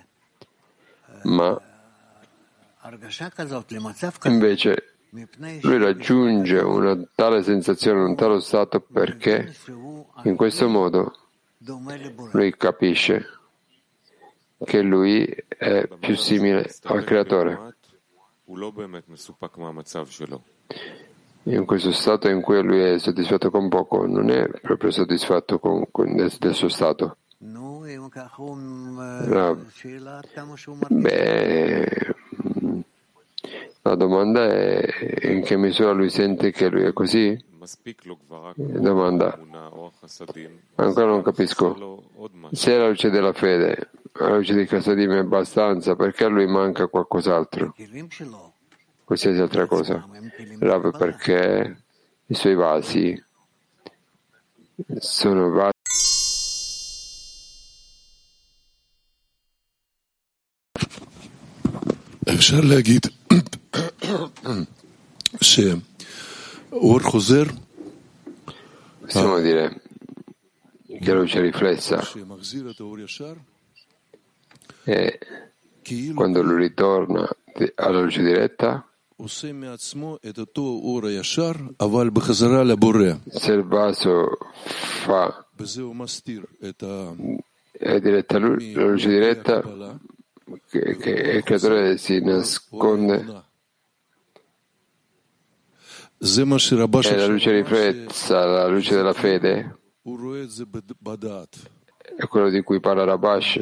[1.29, 1.61] Ma
[4.35, 4.95] invece
[5.63, 9.55] lui raggiunge una tale sensazione, un tale stato perché
[10.25, 11.13] in questo modo
[12.33, 13.27] lui capisce
[14.65, 17.75] che lui è più simile al creatore.
[21.45, 25.87] In questo stato in cui lui è soddisfatto con poco, non è proprio soddisfatto con,
[25.91, 27.19] con del, suo stato.
[30.89, 32.15] Beh,
[33.83, 37.43] la domanda è in che misura lui sente che lui è così?
[38.57, 39.39] Domanda.
[40.77, 42.03] Ancora non capisco.
[42.53, 46.87] Se la luce della fede, la luce di Casadim è abbastanza, perché a lui manca
[46.87, 47.75] qualcos'altro?
[49.05, 50.07] Qualsiasi altra cosa.
[50.59, 51.83] Proprio perché
[52.27, 53.25] i suoi vasi
[54.99, 55.78] sono vasi
[62.38, 63.06] אפשר להגיד
[65.42, 67.44] שאור חוזר
[69.04, 69.82] Possiamo dire
[71.02, 72.02] che la luce riflessa
[74.86, 75.20] e
[76.14, 77.30] quando lui ritorna
[77.76, 78.88] alla luce diretta
[79.26, 79.48] se
[83.54, 84.38] il vaso
[85.06, 85.46] fa
[87.72, 89.62] è diretta a lui, la luce diretta
[90.69, 93.45] che, che il creatore si nasconde.
[97.15, 99.79] È la luce riflessa, la luce della fede.
[102.17, 103.61] È quello di cui parla Rabash.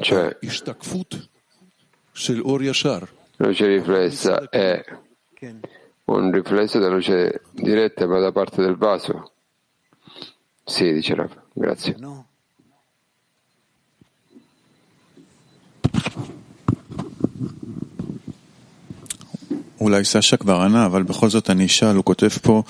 [0.00, 0.36] Cioè
[3.36, 4.84] la luce riflessa è
[6.04, 9.31] un riflesso della luce diretta ma da parte del vaso
[10.63, 11.31] sì, dice Rav.
[11.53, 11.95] Grazie.
[19.81, 22.63] אולי סשה כבר ענה, אבל בכל זאת אני אשאל, הוא כותב פה,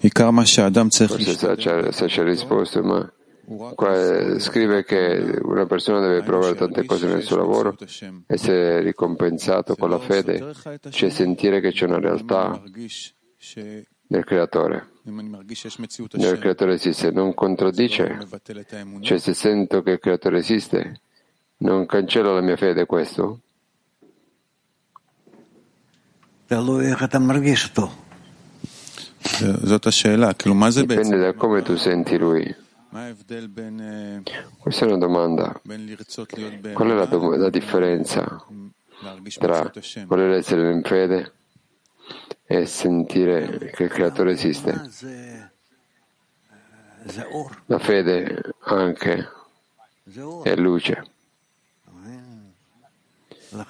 [0.00, 1.12] עיקר מה שאדם צריך...
[1.12, 3.12] Forse Sasha ha risposto, ma
[3.74, 7.76] qua scrive che una persona deve provare tante cose nel suo lavoro,
[8.26, 10.52] essere ricompensato con la fede,
[10.90, 12.62] cioè sentire che c'è una realtà
[14.06, 14.86] del creatore.
[16.17, 18.17] Il creatore esiste, non contraddice,
[19.01, 21.01] cioè se sento che il creatore esiste,
[21.57, 23.39] non cancella la mia fede questo?
[30.87, 32.55] Dipende da come tu senti lui.
[34.59, 35.59] Questa è una domanda.
[36.73, 38.45] Qual è la, dom- la differenza
[39.39, 39.71] tra
[40.05, 41.33] voler essere in fede
[42.45, 44.71] e sentire che il creatore esiste.
[47.65, 49.29] La fede anche
[50.43, 51.03] è luce.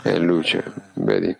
[0.01, 0.63] È luce,
[0.93, 1.37] vedi?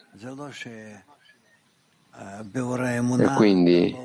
[3.20, 3.96] E quindi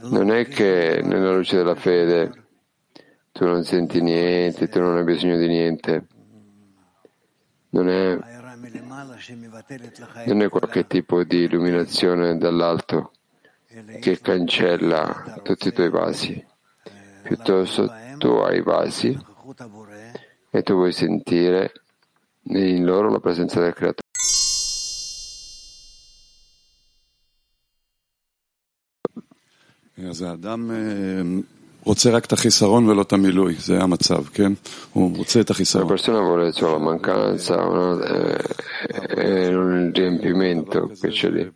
[0.00, 2.46] non è che nella luce della fede
[3.32, 6.06] tu non senti niente, tu non hai bisogno di niente.
[7.70, 8.37] Non è
[10.26, 13.12] non è qualche tipo di illuminazione dall'alto
[14.00, 16.46] che cancella tutti i tuoi vasi,
[17.22, 19.18] piuttosto tu hai vasi
[20.50, 21.72] e tu vuoi sentire
[22.42, 24.06] in loro la presenza del creatore.
[31.85, 34.53] רוצה רק את החיסרון ולא את המילוי, זה המצב, כן?
[34.93, 35.85] הוא רוצה את החיסרון.
[35.85, 38.01] La persona vuole solo la mancanza no?
[38.01, 41.51] e non il riempimento che c'è lì.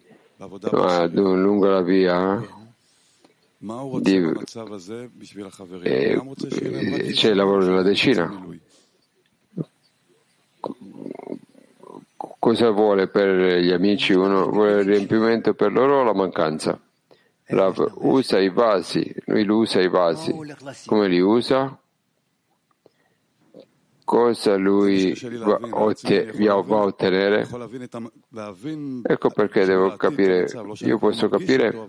[0.71, 2.39] Ma lungo la via
[3.59, 4.15] di,
[5.81, 6.21] eh,
[7.13, 8.45] c'è il lavoro della decina.
[12.39, 14.13] Cosa vuole per gli amici?
[14.13, 16.79] Uno vuole il riempimento per loro o la mancanza?
[17.48, 20.32] Rav usa i vasi, lui usa i vasi.
[20.86, 21.76] Come li usa?
[24.04, 27.48] Cosa lui va, va a ottenere?
[29.02, 30.46] Ecco perché devo capire,
[30.80, 31.88] io posso capire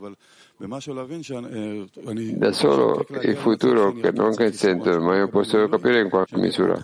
[0.56, 6.80] da solo il futuro che non che sento, ma io posso capire in qualche misura.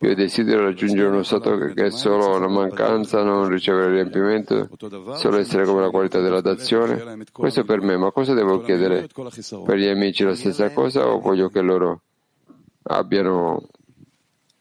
[0.00, 4.68] Io desidero raggiungere uno stato che è solo una mancanza, non ricevere riempimento,
[5.14, 7.24] solo essere come la qualità della dazione.
[7.32, 9.08] Questo è per me, ma cosa devo chiedere?
[9.08, 12.02] Per gli amici la stessa cosa o voglio che loro
[12.82, 13.66] abbiano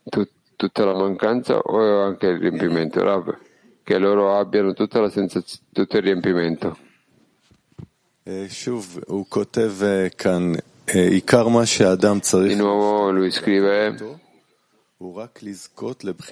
[0.09, 3.03] tut- tutta la mancanza o anche il riempimento?
[3.03, 3.37] Rav,
[3.83, 6.77] che loro abbiano tutta la sensaz- tutto il riempimento.
[12.47, 13.95] Di nuovo lui scrive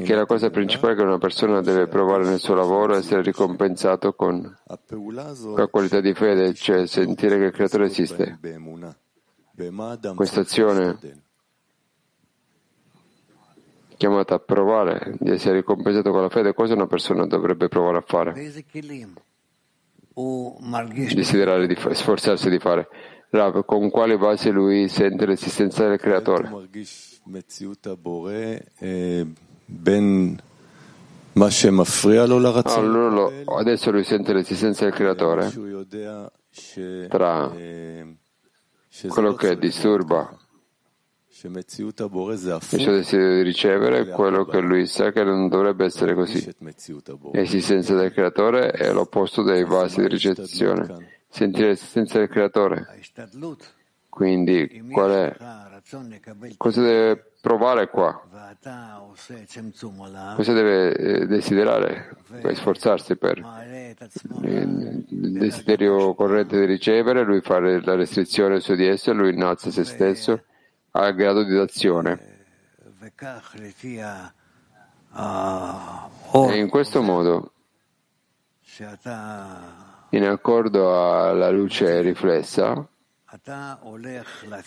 [0.05, 4.13] che la cosa principale che una persona deve provare nel suo lavoro è essere ricompensato
[4.13, 4.57] con
[5.55, 8.39] la qualità di fede, cioè sentire che il creatore esiste.
[10.15, 10.97] Questa azione
[14.03, 18.03] chiamata a provare di essere ricompensato con la fede, cosa una persona dovrebbe provare a
[18.05, 18.33] fare?
[21.13, 22.89] desiderare di sforzarsi di fare.
[23.29, 26.51] Rav, con quale base lui sente l'esistenza del creatore?
[32.81, 35.49] Allora, adesso lui sente l'esistenza del creatore
[37.07, 37.49] tra
[39.07, 40.37] quello che disturba
[41.47, 46.53] il suo desiderio di ricevere è quello che lui sa che non dovrebbe essere così.
[47.33, 51.21] L'esistenza del creatore è l'opposto dei vasi di ricezione.
[51.27, 52.87] Sentire l'esistenza del creatore.
[54.07, 55.35] Quindi, qual è?
[56.55, 58.21] Cosa deve provare qua?
[60.35, 62.15] Cosa deve eh, desiderare?
[62.41, 63.37] Per sforzarsi per
[64.43, 69.83] il desiderio corrente di ricevere, lui fare la restrizione su di esso, lui innalza se
[69.83, 70.43] stesso
[70.95, 72.45] al grado di dazione.
[76.33, 77.51] E in questo modo,
[80.09, 82.87] in accordo alla luce riflessa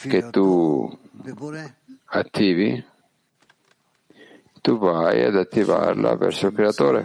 [0.03, 0.99] che tu
[2.07, 2.85] attivi,
[4.61, 7.05] tu vai ad attivarla verso il creatore.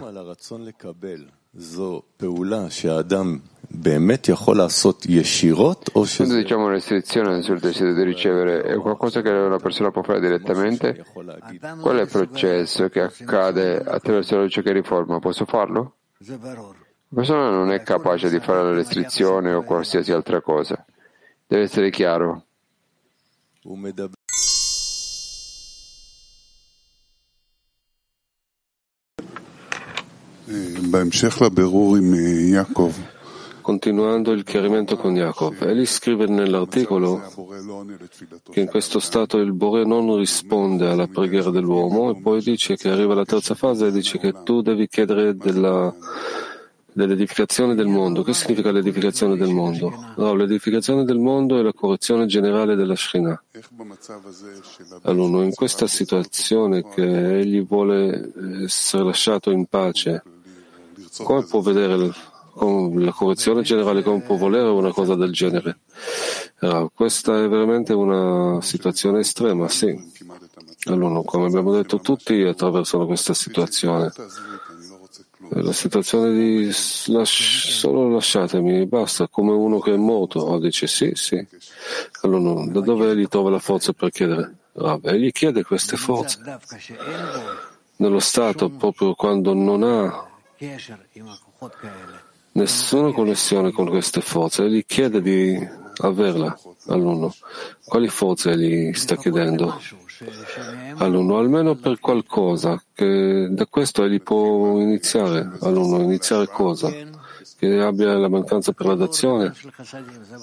[6.24, 11.04] Quando diciamo restrizione sul desiderio di ricevere, è qualcosa che una persona può fare direttamente?
[11.80, 15.18] Qual è il processo che accade attraverso la luce che riforma?
[15.20, 15.96] Posso farlo?
[17.08, 20.84] La persona non è capace di fare la restrizione o qualsiasi altra cosa.
[21.46, 22.44] Deve essere chiaro.
[33.62, 37.22] Continuando il chiarimento con Yaakov, egli scrive nell'articolo
[38.50, 42.90] che in questo stato il Bore non risponde alla preghiera dell'uomo e poi dice che
[42.90, 45.94] arriva la terza fase e dice che tu devi chiedere della,
[46.92, 48.22] dell'edificazione del mondo.
[48.22, 49.92] Che significa l'edificazione del mondo?
[50.16, 53.40] No, l'edificazione del mondo è la correzione generale della Shrina.
[55.02, 58.32] Allora, in questa situazione che egli vuole
[58.64, 60.22] essere lasciato in pace,
[61.22, 62.12] come può vedere
[62.54, 65.78] la correzione generale, come può volere una cosa del genere?
[66.60, 70.10] Allora, questa è veramente una situazione estrema, sì.
[70.84, 74.12] Allora, come abbiamo detto, tutti attraversano questa situazione.
[75.54, 76.70] La situazione di
[77.06, 80.40] lasci, solo lasciatemi, basta, come uno che è morto.
[80.40, 81.44] Oh, dice sì, sì.
[82.22, 84.54] Allora, da dove egli trova la forza per chiedere?
[84.76, 86.38] Ah, egli chiede queste forze.
[87.96, 90.28] Nello stato, proprio quando non ha
[92.52, 95.56] nessuna connessione con queste forze, egli chiede di
[95.98, 97.34] averla all'uno.
[97.84, 99.80] Quali forze egli sta chiedendo?
[100.96, 105.50] All'uno, almeno per qualcosa, che da questo egli può iniziare.
[105.60, 106.92] All'uno, iniziare cosa?
[107.62, 109.54] Che abbia la mancanza per la dazione?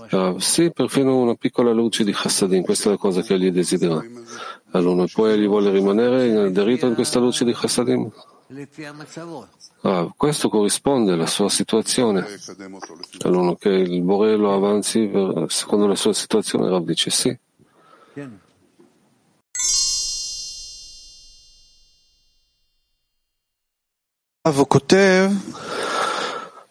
[0.09, 4.01] Uh, sì, perfino una piccola luce di Chassadim, questa è la cosa che egli desidera.
[4.01, 8.09] E poi egli vuole rimanere aderito in questa luce di Chassadim?
[9.81, 12.25] Ah, questo corrisponde alla sua situazione.
[13.25, 15.11] Allora che il Bore lo avanzi
[15.47, 17.37] secondo la sua situazione, Rav dice sì.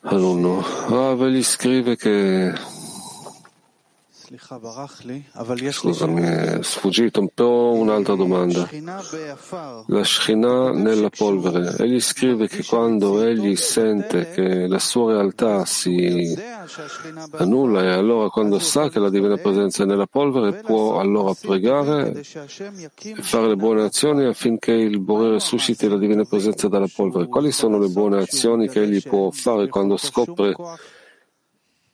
[0.02, 2.52] Allora, Rav gli scrive che
[5.72, 8.68] Scusa, mi è sfuggito un po' un'altra domanda.
[9.86, 11.74] La Shekhinah nella polvere.
[11.78, 16.36] Egli scrive che quando egli sente che la sua realtà si
[17.38, 22.20] annulla e allora quando sa che la divina presenza è nella polvere può allora pregare
[22.20, 27.28] e fare le buone azioni affinché il Bore susciti la divina presenza dalla polvere.
[27.28, 30.54] Quali sono le buone azioni che egli può fare quando scopre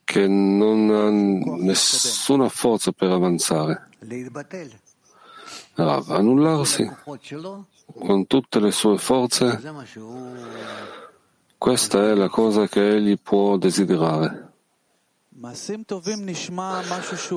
[0.04, 3.88] che non ha nessuna forza per avanzare.
[5.76, 6.88] Rav, annullarsi
[7.98, 9.60] con tutte le sue forze,
[11.58, 14.52] questa è la cosa che egli può desiderare.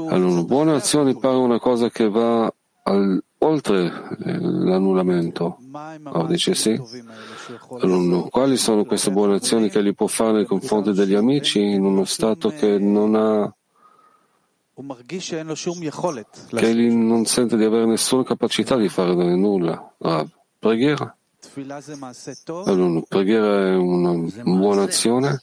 [0.09, 2.53] Allora, buone azioni pare una cosa che va
[2.83, 3.85] al, oltre
[4.25, 5.57] eh, l'annullamento.
[6.03, 6.79] Oh, dice sì.
[8.29, 12.05] Quali sono queste buone azioni che egli può fare nei confronti degli amici in uno
[12.05, 13.51] stato che non ha
[16.49, 19.91] che egli non sente di avere nessuna capacità di fare nulla.
[19.97, 20.29] Rav,
[20.59, 21.17] preghiera.
[22.65, 25.41] Allora, preghiera è una buona azione.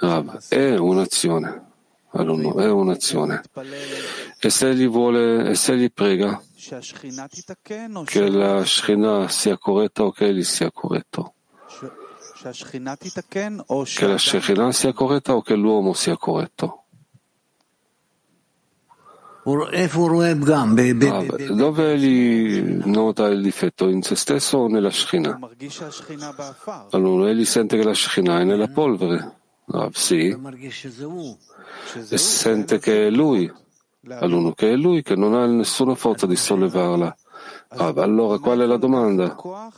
[0.00, 1.70] Rav, è un'azione.
[2.10, 3.40] Allora, è un'azione.
[4.38, 6.42] E se egli vuole, e se egli prega,
[8.04, 11.34] che la Shekhinah sia corretta o che egli sia corretto.
[12.40, 16.84] Che la Shekhinah sia corretta o che l'uomo sia corretto.
[19.44, 20.72] Ah,
[21.52, 23.88] dove egli nota il difetto?
[23.88, 25.40] In se stesso o nella Shekhinah?
[26.90, 29.40] Allora egli sente che la Shekhinah è nella polvere.
[29.72, 30.32] Ah, sì.
[32.08, 33.52] E sente che è lui
[34.08, 37.16] all'uno che è lui che non ha nessuna forza di sollevarla.
[37.74, 39.36] Ah, allora qual è la domanda?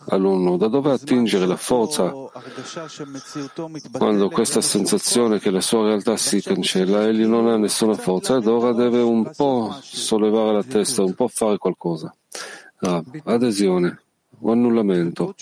[0.09, 2.13] All'uno, da dove attingere la forza
[3.93, 8.47] quando questa sensazione che la sua realtà si cancella, egli non ha nessuna forza ed
[8.47, 12.15] ora deve un po' sollevare la testa, un po' fare qualcosa.
[12.81, 14.05] Ah, adesione
[14.41, 15.35] o annullamento.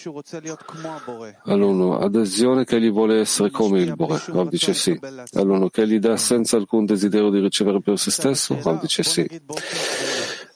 [1.45, 4.20] All'uno, adesione che egli vuole essere come il Bore.
[4.26, 4.99] Rav dice sì.
[5.32, 8.59] All'uno, che gli dà senza alcun desiderio di ricevere per se stesso.
[8.62, 9.28] Rav dice sì.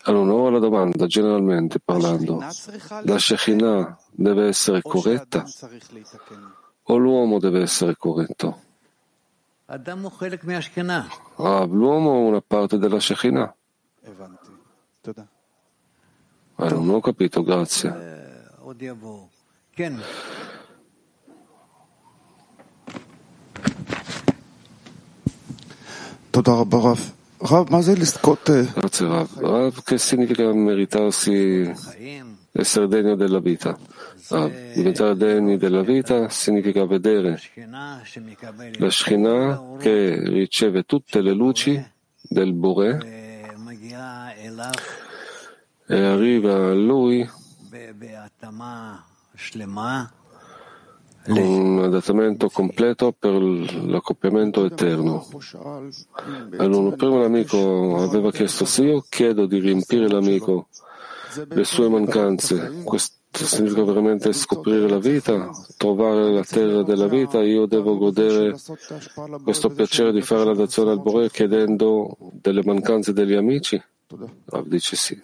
[0.05, 2.39] Allora, ora la domanda, generalmente parlando,
[3.03, 5.45] la Shekhinah deve essere corretta
[6.85, 8.61] o l'uomo deve essere corretto?
[11.37, 13.57] Ah, l'uomo è una parte della Shekhinah.
[16.57, 17.89] Allora, non ho capito, grazie.
[28.75, 29.39] Grazie Rav.
[29.39, 31.71] Rav che significa meritarsi,
[32.53, 33.79] essere degno della vita?
[34.29, 37.41] Rav, diventare degni della vita significa vedere
[38.79, 41.83] la Shekhinah che riceve tutte le luci
[42.23, 43.45] del Bore
[45.89, 47.29] e arriva a lui
[51.29, 55.27] un adattamento completo per l'accoppiamento eterno.
[56.57, 60.69] Allora, prima l'amico aveva chiesto se io chiedo di riempire l'amico
[61.49, 67.67] le sue mancanze, questo significa veramente scoprire la vita, trovare la terra della vita, io
[67.67, 68.57] devo godere
[69.43, 73.83] questo piacere di fare la dazione al Bore chiedendo delle mancanze degli amici?
[74.65, 75.21] Dice sì.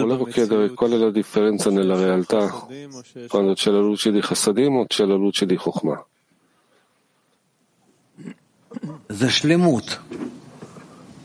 [0.00, 2.66] Volevo chiedere qual è la differenza nella realtà
[3.28, 6.06] quando c'è la luce di Chassadim o c'è la luce di Chokhmah.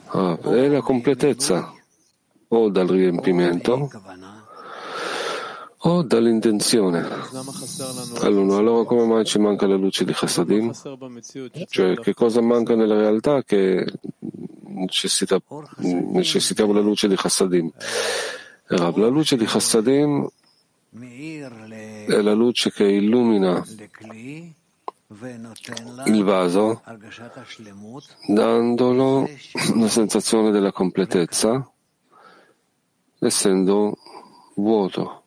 [0.07, 1.73] Ah, è la completezza
[2.49, 3.89] o dal riempimento
[5.77, 7.07] o dall'intenzione.
[8.21, 10.73] Allora, allora come mai ci manca la luce di Chassadim?
[11.69, 13.85] Cioè, che cosa manca nella realtà che
[14.79, 15.41] necessita,
[15.77, 17.71] necessitiamo la luce di Chassadim.
[18.65, 20.27] Rav, la luce di Chassadim
[22.07, 23.63] è la luce che illumina
[26.05, 26.81] il vaso
[28.27, 29.27] dandolo
[29.75, 31.67] la sensazione della completezza
[33.19, 33.97] essendo
[34.55, 35.23] vuoto.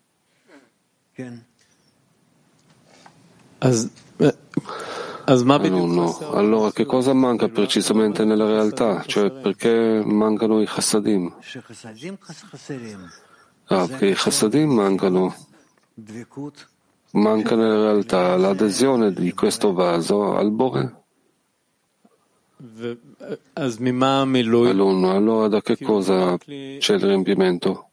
[5.25, 9.03] Alunno, allora che cosa manca precisamente nella realtà?
[9.07, 11.35] Cioè perché mancano i chassadim?
[13.67, 15.35] Ah, perché i chassadim mancano.
[17.13, 21.01] Manca nella realtà l'adesione di questo vaso al Bore.
[24.71, 27.89] Alunno, allora da che cosa c'è il riempimento?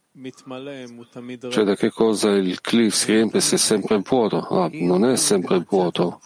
[1.49, 4.37] Cioè da che cosa il cliff si riempie se è sempre vuoto?
[4.39, 6.19] Ah, non è sempre vuoto.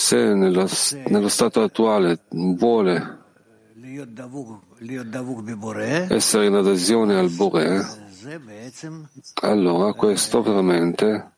[0.00, 0.68] Se nello,
[1.08, 3.18] nello stato attuale vuole
[6.08, 7.84] essere in adesione al Bore,
[9.42, 11.32] allora questo veramente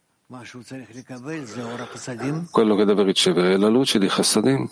[2.50, 4.68] quello che deve ricevere è la luce di Chassadim.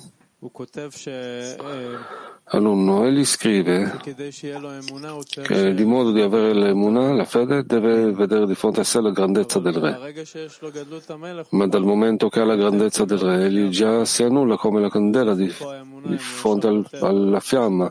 [2.51, 4.01] Alunno, egli scrive
[5.43, 9.11] che di modo di avere l'emunah, la fede, deve vedere di fronte a sé la
[9.11, 10.15] grandezza del re.
[11.51, 14.89] Ma dal momento che ha la grandezza del re, egli già si annulla come la
[14.89, 15.53] candela di,
[16.05, 17.91] di fronte al, alla fiamma.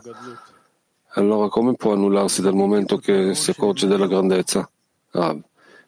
[1.12, 4.68] Allora come può annullarsi dal momento che si accorge della grandezza?
[5.12, 5.36] Ah,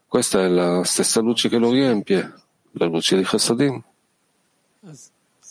[0.06, 2.34] questa è la stessa luce che lo riempie,
[2.72, 3.82] la luce di Chassadim.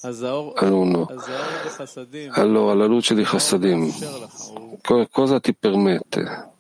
[0.02, 1.10] Alunno,
[2.30, 3.92] allora la luce di Chassadim,
[5.12, 6.52] cosa ti permette?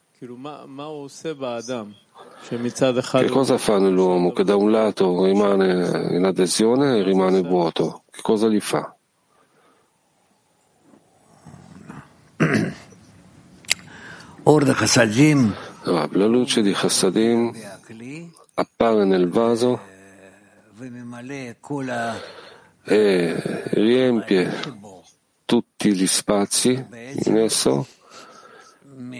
[2.49, 8.03] Che cosa fa nell'uomo che da un lato rimane in adesione e rimane vuoto?
[8.11, 8.93] Che cosa gli fa?
[15.83, 17.53] La luce di Chassadim
[18.55, 19.79] appare nel vaso
[22.89, 24.51] e riempie
[25.45, 27.85] tutti gli spazi in esso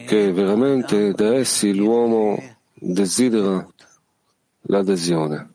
[0.08, 2.42] che veramente da essi l'uomo
[2.74, 3.68] desidera
[4.62, 5.54] l'adesione.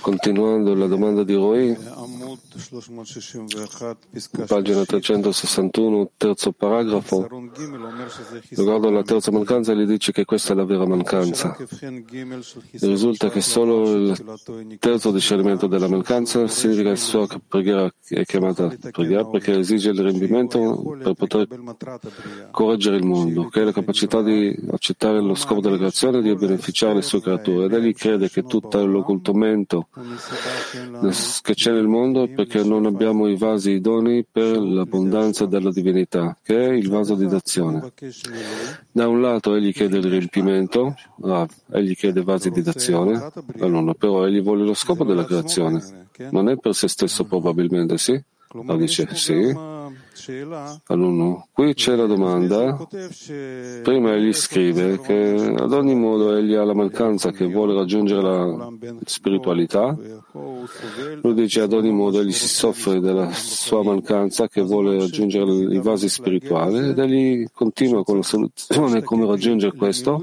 [0.00, 1.76] Continuando la domanda di Roy,
[4.46, 7.28] Pagina 361, terzo paragrafo.
[8.50, 11.56] Riguardo alla terza mancanza, gli dice che questa è la vera mancanza.
[12.80, 18.74] Risulta che solo il terzo discernimento della mancanza significa che la sua preghiera è chiamata
[18.90, 21.48] preghiera perché esige il riempimento per poter
[22.50, 26.34] correggere il mondo, che è la capacità di accettare lo scopo della creazione e di
[26.34, 27.66] beneficiare le sue creature.
[27.66, 29.88] Ed egli crede che tutto l'occultamento
[31.42, 36.68] che c'è nel mondo perché non abbiamo i vasi idonei per l'abbondanza della divinità, che
[36.68, 37.92] è il vaso di d'azione.
[38.90, 44.26] Da un lato egli chiede il riempimento, ah, egli chiede vasi di d'azione, allora, però
[44.26, 46.08] egli vuole lo scopo della creazione.
[46.30, 48.20] Non è per se stesso probabilmente, sì?
[48.66, 49.74] Ah, dice sì.
[50.86, 52.86] Alunno, qui c'è la domanda.
[53.82, 58.72] Prima egli scrive che ad ogni modo egli ha la mancanza che vuole raggiungere la
[59.04, 59.96] spiritualità.
[61.22, 65.80] Lui dice ad ogni modo egli si soffre della sua mancanza che vuole raggiungere i
[65.80, 70.22] vasi spirituali ed egli continua con la soluzione come raggiungere questo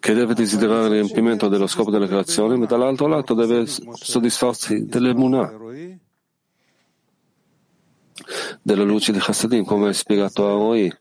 [0.00, 5.52] che deve desiderare il riempimento dello scopo della creazione, ma dall'altro lato deve soddisfarsi dell'emunah
[8.62, 10.92] della luce di Chassadim, come è spiegato a Roi.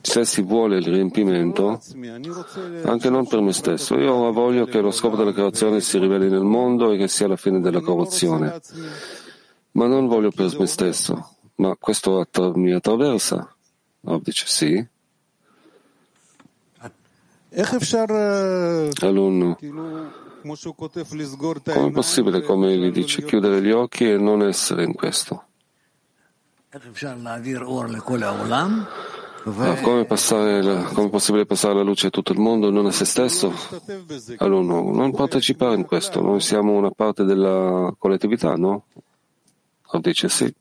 [0.00, 1.80] Se si vuole il riempimento,
[2.84, 6.44] anche non per me stesso, io voglio che lo scopo della creazione si riveli nel
[6.44, 8.60] mondo e che sia la fine della corruzione,
[9.72, 13.56] ma non voglio per me stesso, ma questo mi attraversa.
[14.02, 14.86] Rav dice sì.
[19.00, 19.56] Alunno,
[21.72, 25.44] come è possibile, come gli dice, chiudere gli occhi e non essere in questo?
[29.46, 32.86] Ah, come, passare, come, è possibile passare la luce a tutto il mondo e non
[32.86, 33.52] a se stesso?
[34.38, 38.86] Allora, non partecipare in questo, noi siamo una parte della collettività, no?
[39.90, 40.52] Lo dice sì.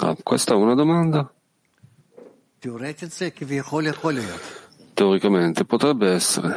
[0.00, 1.32] Ah, questa è una domanda?
[4.96, 6.56] Teoricamente potrebbe essere.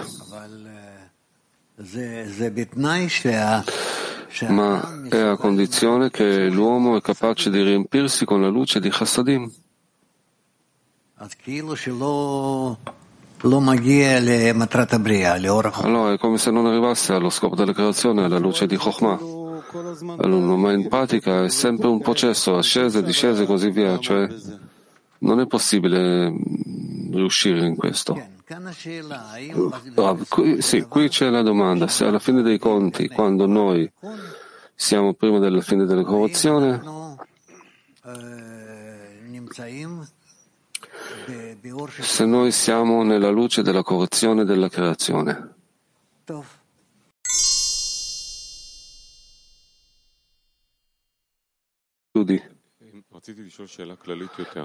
[4.47, 9.51] Ma è a condizione che l'uomo è capace di riempirsi con la luce di Chassadim.
[15.83, 19.19] Allora è come se non arrivasse allo scopo della creazione alla luce di Chokhmah.
[20.17, 24.29] Allora, ma in pratica è sempre un processo, ascese, discese e così via, cioè
[25.19, 26.33] non è possibile
[27.11, 28.13] riuscire in questo.
[29.95, 33.91] Ah, qui, sì, qui c'è la domanda, se alla fine dei conti, quando noi
[34.73, 36.81] siamo prima della fine della corruzione,
[41.99, 45.53] se noi siamo nella luce della corruzione della creazione.
[52.11, 52.57] Chiudi.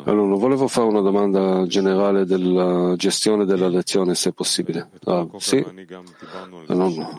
[0.04, 4.90] Allora, volevo fare una domanda generale della gestione della lezione, se è possibile.
[5.04, 5.64] Ah, sì?
[6.68, 7.14] Allora,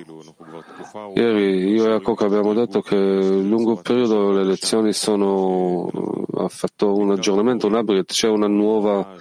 [1.14, 5.90] ieri io e Akok abbiamo detto che lungo il periodo le lezioni sono,
[6.38, 9.18] ha fatto un aggiornamento, un upgrade, c'è una nuova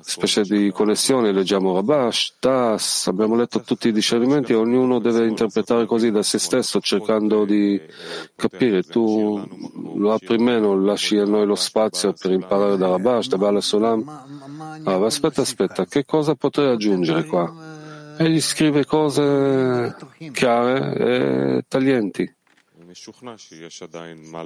[0.00, 5.86] specie di connessione, leggiamo Rabash, Tas, abbiamo letto tutti i discernimenti e ognuno deve interpretare
[5.86, 7.80] così da se stesso, cercando di
[8.34, 8.82] capire.
[8.82, 9.40] Tu
[9.96, 14.08] lo apri meno, lasci a noi lo spazio per imparare da Rabash, da Bala Solam.
[14.84, 17.76] Ah, aspetta, aspetta, che cosa potrei aggiungere qua?
[18.16, 19.94] Egli scrive cose
[20.32, 22.34] chiare e taglienti.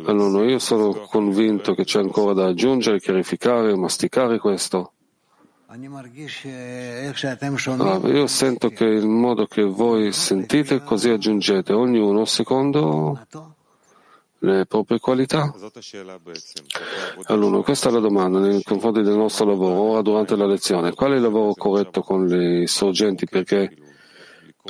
[0.05, 4.93] Allora, io sono convinto che c'è ancora da aggiungere, chiarificare, masticare questo.
[5.69, 5.77] Ah,
[8.09, 13.19] io sento che il modo che voi sentite, così aggiungete, ognuno secondo
[14.43, 15.53] le proprie qualità?
[17.27, 20.93] Allora, questa è la domanda nei confronti del nostro lavoro, ora durante la lezione.
[20.95, 23.27] Qual è il lavoro corretto con le sorgenti?
[23.27, 23.77] Perché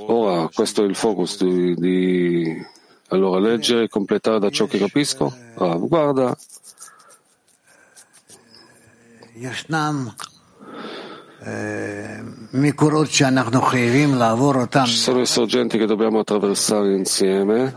[0.07, 2.66] ora questo è il focus di, di
[3.09, 5.35] allora leggere e completare da ciò che capisco?
[5.55, 6.37] Ah, guarda.
[14.85, 17.73] Ci sono i sorgenti che dobbiamo attraversare insieme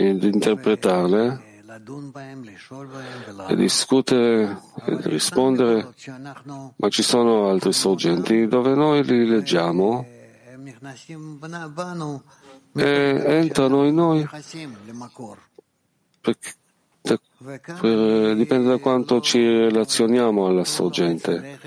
[0.00, 1.48] ed interpretarle
[3.48, 5.92] e discutere e rispondere,
[6.76, 10.06] ma ci sono altri sorgenti dove noi li leggiamo
[12.72, 14.26] e entrano in noi
[16.22, 16.52] perché,
[17.02, 21.58] per, dipende da quanto ci relazioniamo alla sorgente.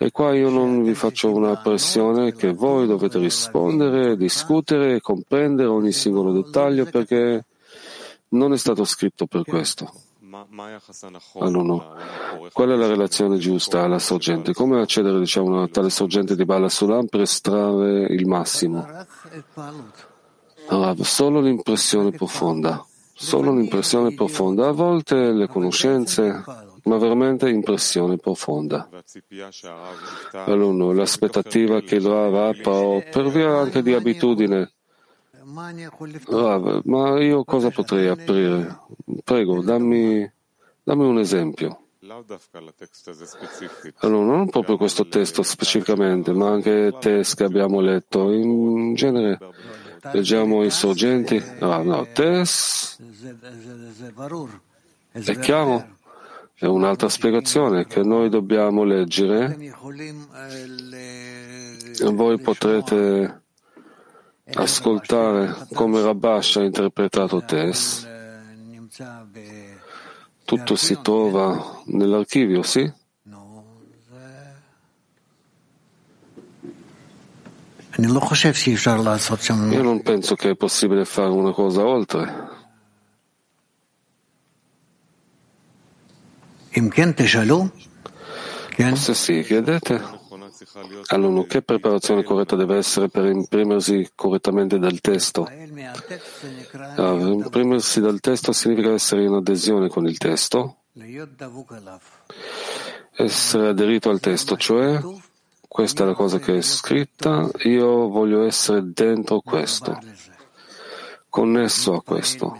[0.00, 5.68] E qua io non vi faccio una pressione che voi dovete rispondere, discutere e comprendere
[5.68, 7.44] ogni singolo dettaglio perché
[8.30, 9.90] non è stato scritto per questo.
[11.38, 11.94] Ah, no, no.
[12.52, 14.52] Qual è la relazione giusta alla sorgente?
[14.52, 18.86] Come accedere diciamo, a una tale sorgente di Bala Sulam per estrarre il massimo?
[20.66, 26.44] Allora, solo l'impressione profonda, solo l'impressione profonda, a volte le conoscenze,
[26.84, 28.86] ma veramente impressione profonda.
[30.44, 34.74] Allora, l'aspettativa che il Rav apra, per via anche di abitudine,
[36.26, 38.80] Rav, ma io cosa potrei aprire?
[39.24, 40.30] Prego, dammi,
[40.82, 41.84] dammi un esempio.
[44.00, 48.30] Allora, non proprio questo testo specificamente, ma anche test che abbiamo letto.
[48.30, 49.38] In genere
[50.12, 51.42] leggiamo i sorgenti.
[51.60, 53.00] Ah, no, test
[55.12, 55.96] è chiaro?
[56.54, 59.56] È un'altra spiegazione che noi dobbiamo leggere.
[62.12, 63.42] Voi potrete
[64.54, 68.06] ascoltare come Rabash ha interpretato Tess.
[70.44, 72.90] Tutto si trova nell'archivio, sì?
[79.74, 82.56] Io non penso che è possibile fare una cosa oltre.
[88.94, 90.17] Se sì, chiedete.
[91.08, 95.48] Allora, che preparazione corretta deve essere per imprimersi correttamente dal testo?
[96.96, 100.82] Allora, imprimersi dal testo significa essere in adesione con il testo,
[103.12, 105.00] essere aderito al testo, cioè
[105.66, 109.98] questa è la cosa che è scritta, io voglio essere dentro questo,
[111.28, 112.58] connesso a questo,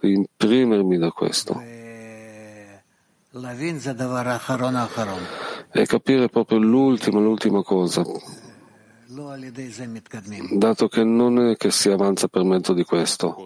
[0.00, 1.80] imprimermi da questo
[5.72, 8.04] e capire proprio l'ultima, l'ultima cosa,
[10.52, 13.36] dato che non è che si avanza per mezzo di questo.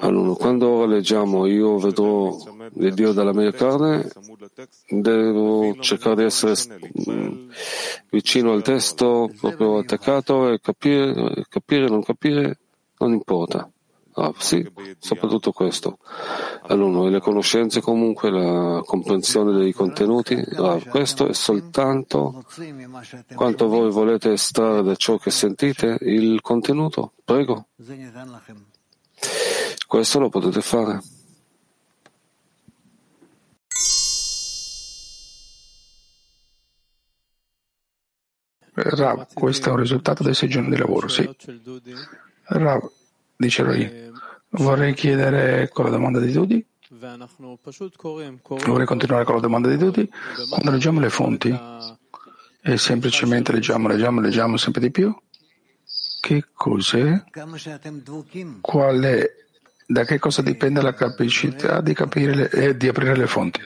[0.00, 2.36] Allora, quando ora leggiamo io vedrò
[2.74, 4.10] il Dio dalla mia carne,
[4.88, 6.54] devo cercare di essere
[7.10, 7.50] mm,
[8.10, 12.58] vicino al testo, proprio attaccato e capire, capire non capire,
[12.98, 13.70] non importa.
[14.20, 15.98] Ah, sì, soprattutto questo.
[16.66, 22.44] Allora, le conoscenze comunque, la comprensione dei contenuti, ah, questo è soltanto
[23.36, 27.68] quanto voi volete estrarre da ciò che sentite, il contenuto, prego.
[29.86, 31.00] Questo lo potete fare.
[38.72, 41.28] Rav, questo è un risultato dei sei giorni di lavoro, sì.
[42.44, 42.90] Rav,
[43.36, 44.07] dice lui,
[44.50, 46.64] Vorrei chiedere con la domanda di Dudi.
[48.64, 50.08] Vorrei continuare con la domanda di Dudi.
[50.48, 51.56] Quando leggiamo le fonti
[52.62, 55.14] e semplicemente leggiamo, leggiamo, leggiamo sempre di più,
[56.20, 57.24] che cos'è?
[58.60, 59.30] Qual è
[59.86, 63.60] da che cosa dipende la capacità di capire e di aprire le fonti?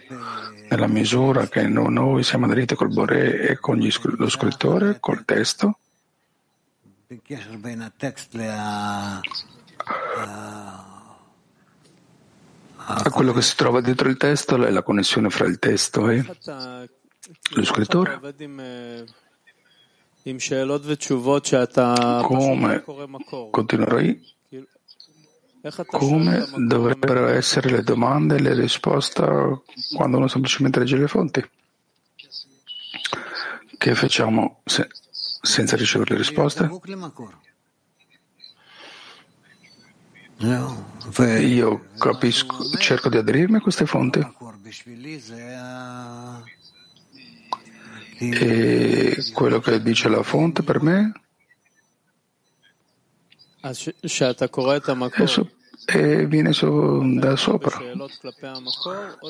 [0.68, 5.78] Nella misura che noi siamo aderiti col Boré e con gli, lo scrittore, col testo,
[12.86, 16.24] a quello che si trova dietro il testo è la connessione fra il testo e
[17.54, 18.20] lo scrittore.
[22.22, 22.84] Come
[23.50, 24.18] continuerò io?
[25.86, 29.62] Come dovrebbero essere le domande e le risposte
[29.94, 31.48] quando uno semplicemente legge le fonti?
[33.78, 34.88] Che facciamo se,
[35.40, 36.68] senza ricevere le risposte?
[41.40, 44.20] Io capisco, cerco di aderirmi a queste fonti.
[48.18, 51.12] E quello che dice la fonte per me
[55.84, 57.78] e viene su, da sopra.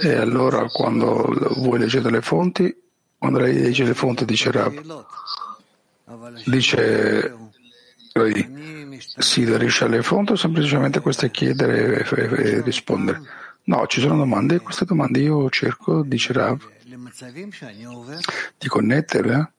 [0.03, 2.75] E allora quando voi leggete le fonti,
[3.19, 5.05] quando lei legge le fonti dice Rab,
[6.47, 7.37] dice
[9.01, 13.21] si aderisce alle fonti o semplicemente questo è chiedere e, e, e, rispondere?
[13.65, 14.57] No, ci sono domande.
[14.57, 16.61] E queste domande io cerco, dice Rav,
[18.59, 19.53] di connetterle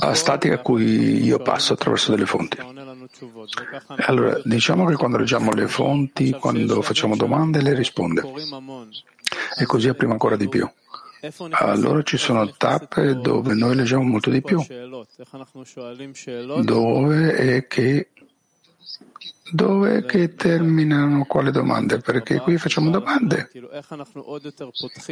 [0.00, 2.58] a stati a cui io passo attraverso delle fonti.
[4.06, 8.22] Allora, diciamo che quando leggiamo le fonti, quando facciamo domande, le risponde.
[9.58, 10.68] E così apriamo ancora di più.
[11.52, 14.60] Allora ci sono tappe dove noi leggiamo molto di più,
[16.64, 18.08] dove è che,
[19.52, 21.98] dove è che terminano quale domande?
[21.98, 23.50] Perché qui facciamo domande.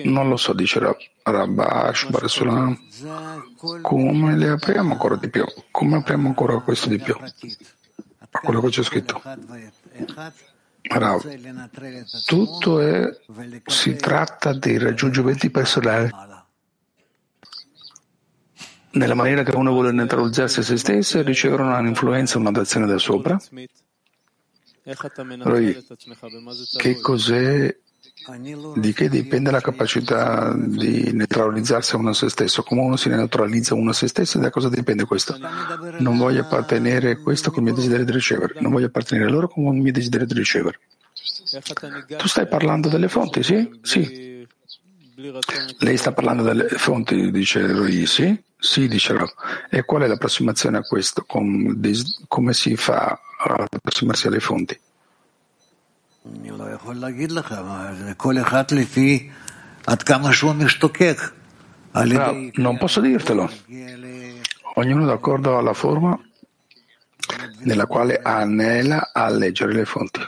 [0.02, 0.80] Non lo so, dice
[1.22, 2.76] Rabash Barasulam.
[3.80, 5.44] Come le apriamo ancora di più?
[5.70, 7.14] Come apriamo ancora questo di più?
[8.32, 9.22] A quello che c'è scritto.
[10.92, 11.22] Rav,
[12.26, 13.16] tutto è,
[13.66, 16.10] si tratta di raggiungimenti personali.
[18.92, 23.38] Nella maniera che uno vuole neutralizzarsi a se stesso e ricevere un'influenza, un'adazione da sopra.
[25.42, 25.86] Poi,
[26.76, 27.78] che cos'è
[28.76, 32.62] di che dipende la capacità di neutralizzarsi a uno a se stesso?
[32.62, 34.38] Come uno si neutralizza uno a se stesso?
[34.38, 35.36] Da cosa dipende questo?
[35.98, 39.30] Non voglio appartenere a questo con il mio desiderio di ricevere, non voglio appartenere a
[39.30, 40.80] loro con il mio desiderio di ricevere.
[42.16, 43.68] Tu stai parlando delle fonti, sì?
[43.82, 44.46] Sì.
[45.78, 48.40] Lei sta parlando delle fonti, dice Rui, sì?
[48.56, 49.30] Sì, dice Rob.
[49.70, 51.24] E qual è l'approssimazione a questo?
[51.26, 54.78] Come si fa ad approssimarsi alle fonti?
[62.54, 63.50] Non posso dirtelo.
[64.74, 66.18] Ognuno d'accordo alla forma
[67.60, 70.20] nella quale anela a leggere le fonti.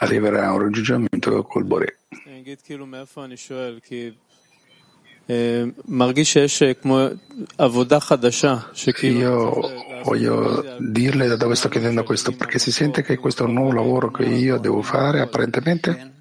[0.00, 1.98] Arriverà a un raggiungimento col Boré.
[9.20, 9.60] Io
[10.04, 14.10] voglio dirle da dove sto chiedendo questo, perché si sente che questo è nuovo lavoro
[14.10, 16.12] che io devo fare apparentemente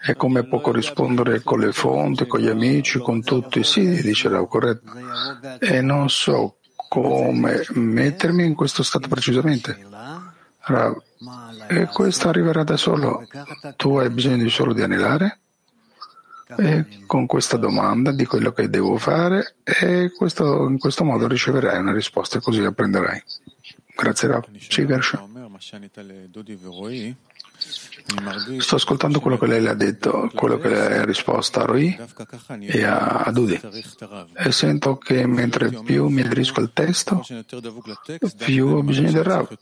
[0.00, 3.62] e come può corrispondere con le fonti, con gli amici, con tutti.
[3.64, 4.90] Sì, dice Rao, corretto.
[5.58, 6.58] E non so
[6.88, 9.76] come mettermi in questo stato precisamente.
[11.66, 13.26] E questo arriverà da solo.
[13.76, 15.40] Tu hai bisogno solo di anelare?
[16.56, 21.78] E con questa domanda di quello che devo fare e questo, in questo modo riceverai
[21.78, 23.22] una risposta e così apprenderai.
[23.94, 24.44] Grazie Rav.
[24.68, 24.84] Sì,
[28.58, 31.98] Sto ascoltando quello che lei le ha detto, quello che lei ha risposto a Rui
[32.60, 33.60] e a, a Dudi
[34.34, 37.20] e sento che mentre più mi aderisco al testo,
[38.36, 39.58] più ho bisogno del Rav.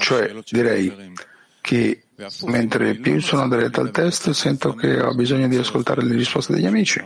[0.00, 1.12] Cioè, direi
[1.60, 2.04] che
[2.46, 6.66] mentre più sono diretto al testo sento che ho bisogno di ascoltare le risposte degli
[6.66, 7.02] amici.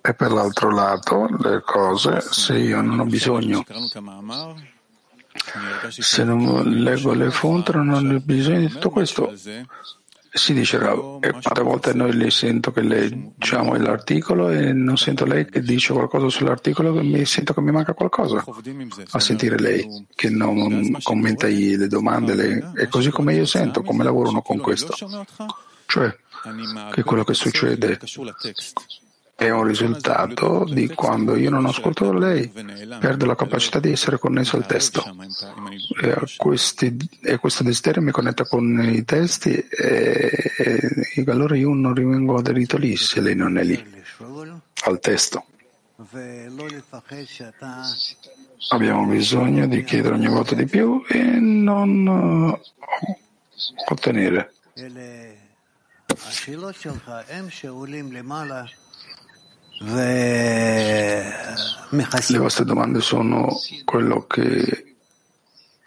[0.00, 3.64] E per l'altro lato, le cose, se io non ho bisogno,
[5.88, 9.32] se non leggo le fonti, non ho bisogno di tutto questo.
[10.36, 15.46] Si dice Rav, quante volte noi le sento che leggiamo l'articolo e non sento lei
[15.46, 18.44] che dice qualcosa sull'articolo e mi sento che mi manca qualcosa
[19.12, 24.04] a sentire lei che non commenta le domande le, e così come io sento come
[24.04, 24.94] lavorano con questo.
[25.86, 26.14] Cioè,
[26.92, 27.98] che quello che succede
[29.36, 32.50] è un risultato di quando io non ascolto lei,
[32.98, 35.04] perdo la capacità di essere connesso al testo.
[36.00, 41.92] E, questi, e questo desiderio mi connetta con i testi e, e allora io non
[41.92, 43.84] rimango aderito lì se lei non è lì,
[44.84, 45.44] al testo.
[48.70, 53.16] Abbiamo bisogno di chiedere ogni volta di più e non eh,
[53.88, 54.54] ottenere.
[62.28, 63.48] Le vostre domande sono
[63.84, 64.96] quello che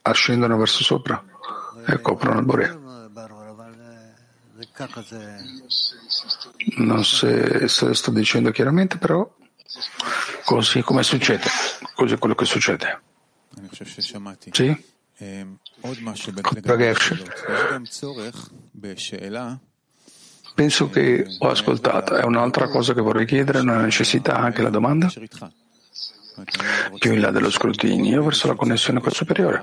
[0.04, 1.24] ascendono verso sopra
[1.86, 2.80] e coprono il Bore.
[6.78, 9.28] Non se, se sto dicendo chiaramente, però
[10.46, 11.46] così come succede,
[11.96, 13.02] così è quello che succede.
[14.52, 14.86] Sì?
[20.60, 22.16] Penso che ho ascoltato.
[22.16, 25.10] È un'altra cosa che vorrei chiedere, una necessità anche la domanda?
[26.98, 29.62] più in là dello scrutinio verso la connessione col superiore.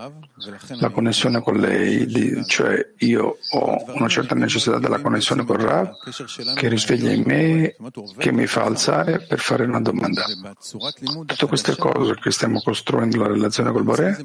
[0.80, 5.92] La connessione con lei, cioè io ho una certa necessità della connessione con Rav
[6.54, 7.76] che risveglia in me,
[8.18, 10.24] che mi fa alzare per fare una domanda.
[11.26, 14.24] Tutte queste cose che stiamo costruendo la relazione col Bore,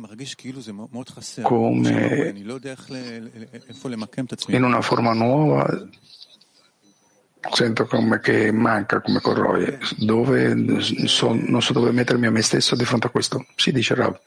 [1.41, 2.33] come
[4.47, 5.87] in una forma nuova
[7.49, 9.79] sento come che manca, come corroe.
[9.97, 13.45] Dove so, non so dove mettermi a me stesso di fronte a questo.
[13.55, 14.19] Si dice Rav.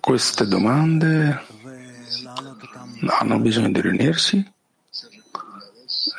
[0.00, 1.42] Queste domande
[3.06, 4.52] hanno bisogno di riunirsi,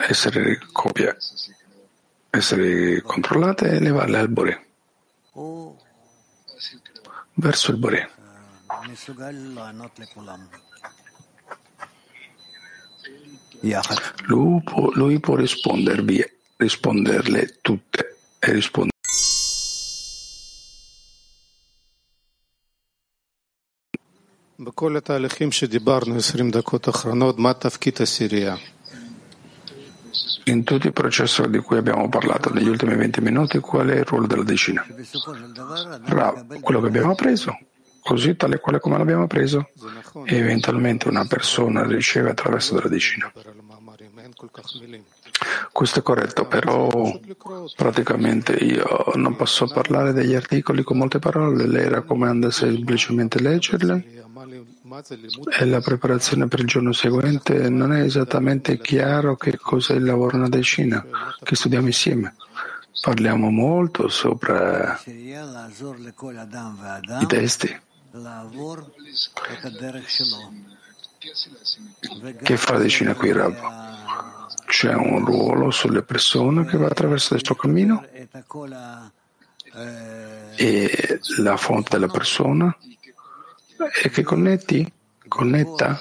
[0.08, 1.18] essere copie,
[2.30, 4.68] essere controllate e levarle al Bore,
[7.36, 8.10] verso il Bore.
[14.27, 16.25] Lui può, lui può rispondervi,
[16.57, 18.89] risponderle tutte e rispondere.
[24.63, 28.57] בכל התהליכים שדיברנו 20 דקות אחרונות, מה תפקיד הסירייה?
[30.47, 34.05] In tutto il processo di cui abbiamo parlato negli ultimi 20 minuti, qual è il
[34.05, 34.85] ruolo della decina?
[36.07, 37.59] Ra, quello che abbiamo appreso
[38.06, 39.70] così tale quale come l'abbiamo preso
[40.26, 43.32] e eventualmente una persona riceve attraverso della decina.
[45.72, 46.88] Questo è corretto, però
[47.76, 54.06] praticamente io non posso parlare degli articoli con molte parole, lei raccomanda semplicemente leggerle
[55.60, 60.38] e la preparazione per il giorno seguente non è esattamente chiaro che cos'è il lavoro
[60.38, 61.04] nella decina,
[61.42, 62.36] che studiamo insieme.
[63.02, 65.34] Parliamo molto sopra i
[67.28, 67.80] testi
[72.42, 73.56] che fa decina qui Rav?
[74.66, 78.06] C'è un ruolo sulle persone che va attraverso il suo cammino?
[80.56, 82.78] E la fonte della persona?
[84.04, 84.90] E che connetti,
[85.28, 86.00] connetta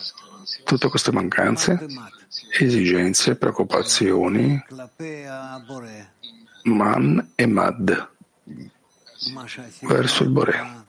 [0.62, 1.86] tutte queste mancanze,
[2.58, 4.64] esigenze, preoccupazioni,
[6.64, 8.08] man e mad.
[9.80, 10.83] Verso il Bore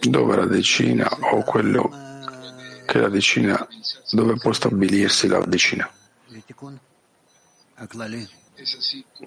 [0.00, 1.90] dove la decina o quello
[2.84, 3.66] che la decina,
[4.10, 5.90] dove può stabilirsi la decina.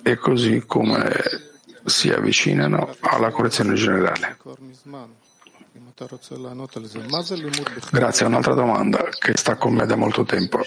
[0.04, 1.24] E così come
[1.86, 4.38] si avvicinano alla correzione generale.
[7.92, 10.64] Grazie, un'altra domanda che sta con me da molto tempo.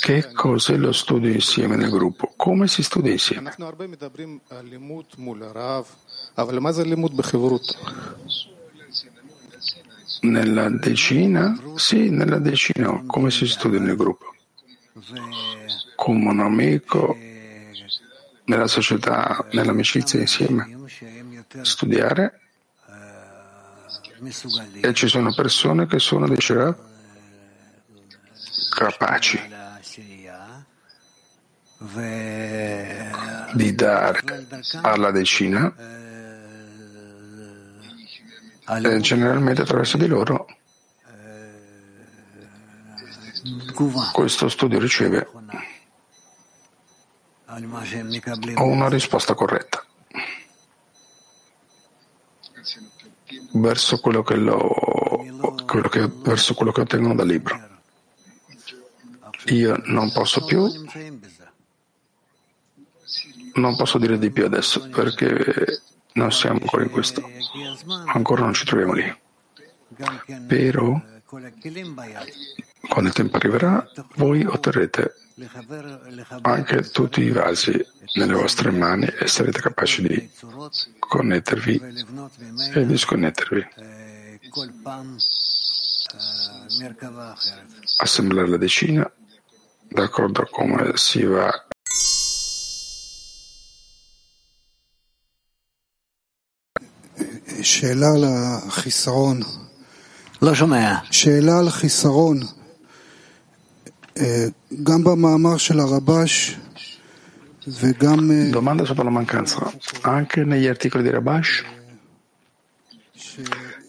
[0.00, 2.32] Che cos'è lo studio insieme nel gruppo?
[2.34, 3.54] Come si studia insieme?
[10.20, 11.60] Nella decina?
[11.76, 13.04] Sì, nella decina.
[13.06, 14.34] Come si studia nel gruppo?
[15.94, 17.16] Come un amico,
[18.46, 20.76] nella società, nell'amicizia insieme.
[21.62, 22.40] Studiare.
[24.80, 26.96] E ci sono persone che sono dei Shirab
[28.78, 29.40] capaci
[33.54, 34.46] di dare
[34.82, 35.74] alla decina
[38.66, 40.46] e generalmente attraverso di loro
[44.12, 45.28] questo studio riceve
[48.58, 49.84] una risposta corretta
[53.54, 54.68] verso quello che, lo,
[55.66, 57.67] quello che, verso quello che ottengono dal libro.
[59.50, 60.70] Io non posso più,
[63.54, 65.82] non posso dire di più adesso perché
[66.14, 67.28] non siamo ancora in questo,
[68.06, 69.16] ancora non ci troviamo lì.
[70.46, 71.00] Però
[72.88, 75.14] quando il tempo arriverà, voi otterrete
[76.42, 77.84] anche tutti i vasi
[78.14, 80.30] nelle vostre mani e sarete capaci di
[80.98, 81.80] connettervi
[82.74, 83.66] e disconnettervi
[87.98, 89.10] assemblare la decina
[89.95, 91.49] d'accordo a come si va
[97.63, 99.39] שאלה על החיסרון.
[100.41, 100.95] לא שומע.
[101.11, 102.39] שאלה על חיסרון.
[104.83, 106.57] גם במאמר של הרבש
[107.67, 108.31] וגם...
[108.51, 109.71] Domanda sulla mancanza.
[110.01, 111.63] Anche negli articoli di Rabash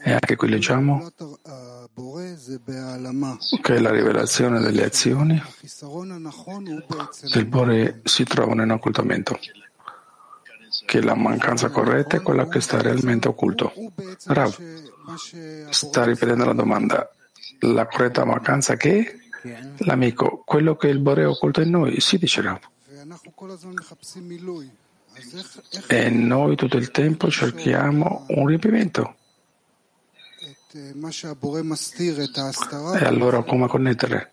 [0.04, 0.48] e anche qui
[3.61, 5.41] Che la rivelazione delle azioni
[7.31, 9.39] del Bore si trovano in occultamento
[10.85, 13.73] che la mancanza corretta è quella che sta realmente occulto.
[14.25, 14.57] Rav
[15.69, 17.11] sta ripetendo la domanda.
[17.59, 19.17] La corretta mancanza che è?
[19.85, 22.59] L'amico, quello che il Bore è occulto in noi, si dice Rav.
[25.87, 29.15] E noi tutto il tempo cerchiamo un riempimento.
[32.99, 34.31] E allora come connettere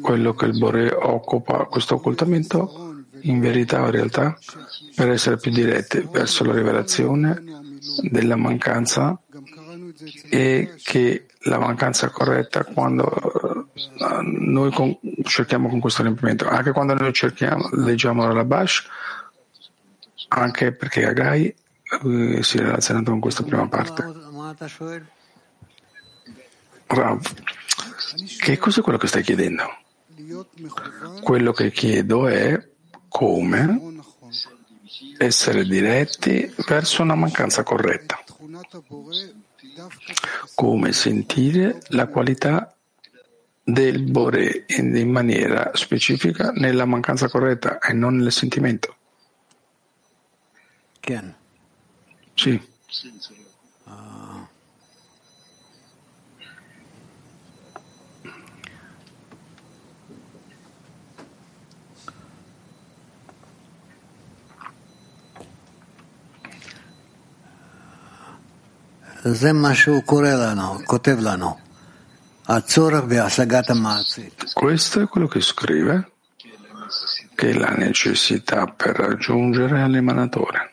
[0.00, 4.38] quello che il Bore occupa, questo occultamento, in verità o in realtà,
[4.94, 7.42] per essere più diretti verso la rivelazione
[8.02, 9.20] della mancanza
[10.30, 13.70] e che la mancanza corretta quando
[14.22, 18.86] noi con, cerchiamo con questo riempimento, anche quando noi cerchiamo, leggiamo la Bash,
[20.28, 24.25] anche perché Agai eh, si è relazionato con questa prima parte.
[26.86, 27.20] Rav,
[28.38, 29.64] che cos'è quello che stai chiedendo?
[31.22, 32.68] Quello che chiedo è
[33.08, 33.94] come
[35.18, 38.22] essere diretti verso una mancanza corretta,
[40.54, 42.74] come sentire la qualità
[43.62, 48.94] del Bore in maniera specifica nella mancanza corretta e non nel sentimento.
[52.34, 52.74] Sì.
[74.54, 76.12] Questo è quello che scrive,
[77.34, 80.72] che è la necessità per raggiungere l'emanatore.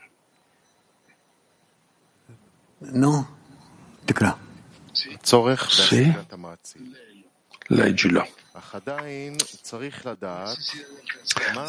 [2.77, 3.37] No?
[4.05, 4.37] Tikra.
[5.87, 6.15] Sì?
[7.69, 8.27] Leggilo.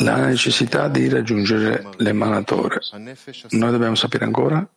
[0.01, 2.81] La necessità di raggiungere l'emanatore.
[3.53, 4.69] Noi dobbiamo sapere ancora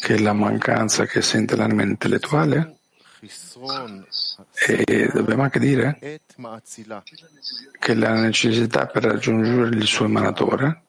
[0.00, 2.78] che la mancanza che sente l'anima intellettuale
[4.66, 6.20] e dobbiamo anche dire
[7.78, 10.82] che la necessità per raggiungere il suo emanatore,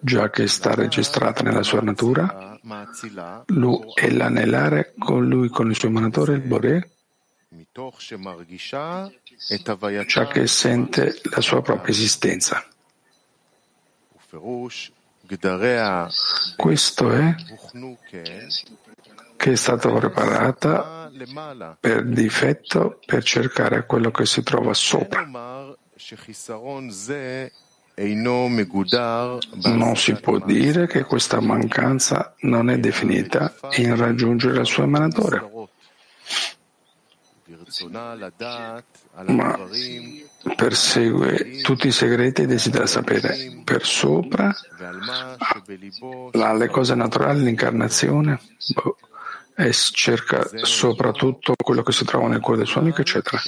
[0.00, 2.58] già che sta registrata nella sua natura,
[3.46, 6.90] lui è l'anelare con lui, con il suo emanatore, il Boré,
[10.06, 12.64] già che sente la sua propria esistenza.
[16.56, 17.34] Questo è
[19.36, 21.10] che è stata preparata
[21.80, 25.26] per difetto per cercare quello che si trova sopra.
[29.64, 35.50] Non si può dire che questa mancanza non è definita in raggiungere la sua emanatore.
[39.26, 39.58] Ma
[40.56, 44.54] persegue tutti i segreti e desidera sapere per sopra
[46.54, 48.40] le cose naturali, l'incarnazione,
[48.74, 48.96] boh,
[49.54, 53.40] e cerca soprattutto quello che si trova nel cuore del suo amico, eccetera.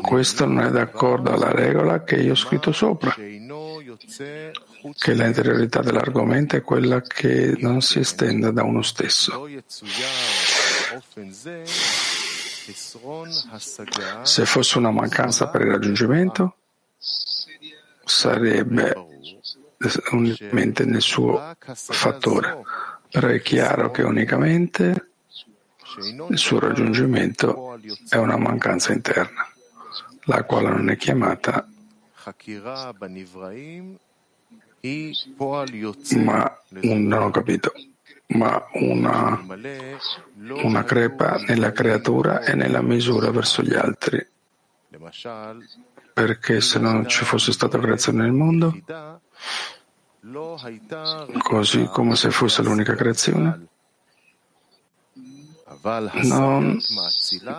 [0.00, 6.62] Questo non è d'accordo alla regola che io ho scritto sopra, che l'interiorità dell'argomento è
[6.62, 9.46] quella che non si estende da uno stesso.
[14.22, 16.56] Se fosse una mancanza per il raggiungimento,
[18.04, 18.94] sarebbe
[20.10, 22.62] unicamente nel suo fattore.
[23.10, 25.10] Però è chiaro che unicamente
[26.28, 27.78] il suo raggiungimento
[28.08, 29.46] è una mancanza interna,
[30.24, 31.66] la quale non è chiamata
[36.16, 37.72] ma non ho capito
[38.28, 39.44] ma una,
[40.62, 44.26] una crepa nella creatura e nella misura verso gli altri.
[46.12, 48.74] Perché se non ci fosse stata creazione nel mondo,
[51.38, 53.66] così come se fosse l'unica creazione,
[56.24, 56.78] non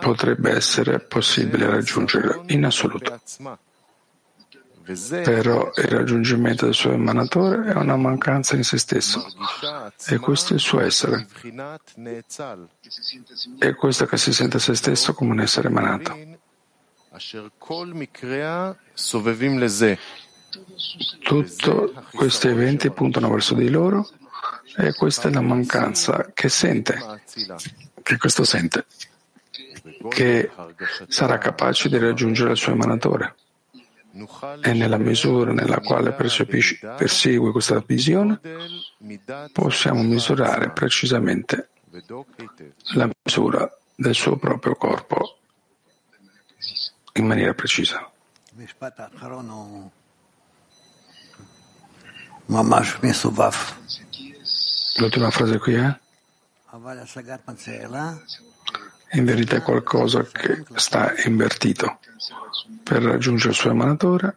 [0.00, 3.20] potrebbe essere possibile raggiungere in assoluto.
[5.22, 9.22] Però il raggiungimento del suo emanatore è una mancanza in se stesso
[10.06, 11.26] e questo è il suo essere.
[13.58, 16.16] È questo che si sente a se stesso come un essere emanato.
[21.22, 21.70] Tutti
[22.12, 24.08] questi eventi puntano verso di loro
[24.74, 26.98] e questa è la mancanza che sente,
[28.02, 28.86] che questo sente,
[30.08, 30.50] che
[31.08, 33.34] sarà capace di raggiungere il suo emanatore.
[34.62, 38.40] E nella misura nella quale persegue questa visione,
[39.52, 41.70] possiamo misurare precisamente
[42.94, 45.38] la misura del suo proprio corpo
[47.14, 48.10] in maniera precisa.
[54.96, 55.98] L'ultima frase qui è?
[59.12, 61.98] In verità è qualcosa che sta invertito
[62.82, 64.36] per raggiungere il suo emanatore.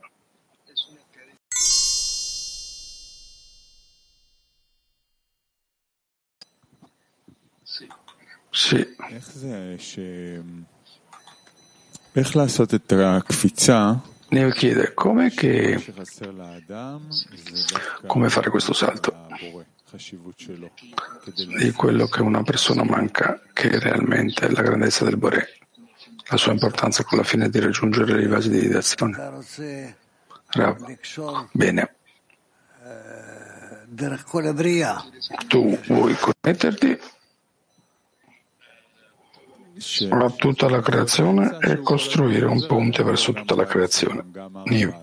[8.50, 8.96] Sì.
[14.30, 15.84] Neo chiede come, che,
[18.08, 19.28] come fare questo salto
[21.58, 25.48] di quello che una persona manca, che realmente è la grandezza del Boré,
[26.30, 29.18] la sua importanza con la fine di raggiungere i vasi di ideazione.
[30.54, 30.98] Rav.
[31.52, 31.96] Bene.
[35.48, 37.00] Tu vuoi connetterti
[40.10, 44.24] a tutta la creazione e costruire un ponte verso tutta la creazione.
[44.66, 44.94] Niv.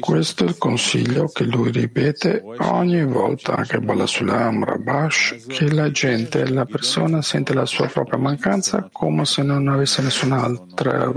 [0.00, 6.48] Questo è il consiglio che lui ripete ogni volta, anche Balasulam, Rabash, che la gente,
[6.48, 11.12] la persona sente la sua propria mancanza come se non avesse nessun'altra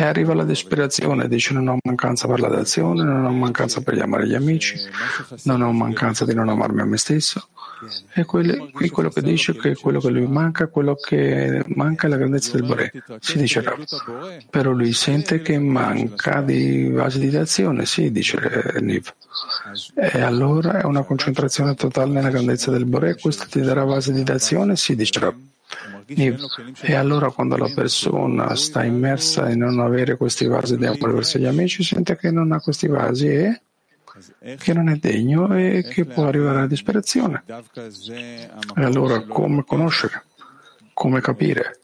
[0.00, 3.94] e arriva alla disperazione, dice non ho mancanza per la d'azione, non ho mancanza per
[3.94, 4.76] gli amare gli amici,
[5.42, 7.48] non ho mancanza di non amarmi a me stesso.
[8.12, 12.10] E quello, qui quello che dice che quello che lui manca, quello che manca è
[12.10, 12.92] la grandezza del Bore.
[13.20, 13.84] Si dice Rav.
[14.50, 19.12] Però lui sente che manca di vasi di azione, sì, dice Niv.
[19.94, 24.30] E allora è una concentrazione totale nella grandezza del Bore, questo ti darà vasi di
[24.30, 25.34] azione, sì, dice Rav.
[26.80, 31.38] E allora quando la persona sta immersa in non avere questi vasi di amore verso
[31.38, 33.60] gli amici, sente che non ha questi vasi e
[34.58, 37.44] che non è degno e che può arrivare alla disperazione.
[37.46, 40.24] E allora come conoscere?
[40.92, 41.78] Come capire?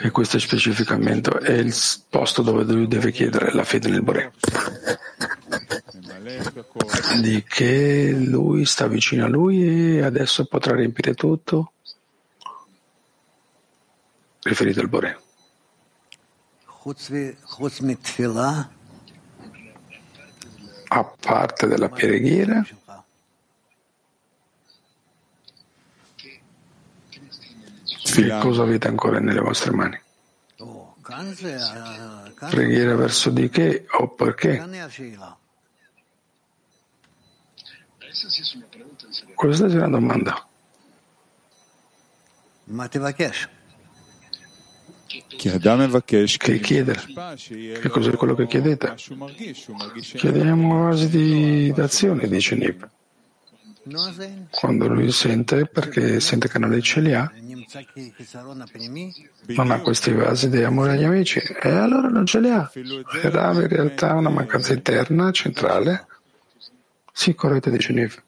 [0.00, 1.74] E questo specificamente è il
[2.08, 4.32] posto dove lui deve chiedere la fede nel Bore.
[7.20, 11.72] Di che lui sta vicino a lui e adesso potrà riempire tutto
[14.42, 15.20] riferito al Bore
[20.88, 22.64] a parte della preghiera
[28.16, 30.00] che cosa avete ancora nelle vostre mani?
[32.50, 34.64] Preghiera verso di che o perché?
[39.34, 40.46] Questa è una domanda.
[45.06, 47.00] Che chiedere?
[47.80, 48.94] Che cos'è quello che chiedete?
[50.14, 52.88] Chiediamo vasi di d'azione, dice Nib.
[54.50, 57.32] Quando lui sente, perché sente che non li ce li ha,
[59.46, 62.68] non ha questi vasi di amore agli amici, e allora non ce li ha.
[63.22, 66.06] Era in realtà una mancanza interna, centrale.
[67.12, 68.24] Sì, corretto, dice Niv.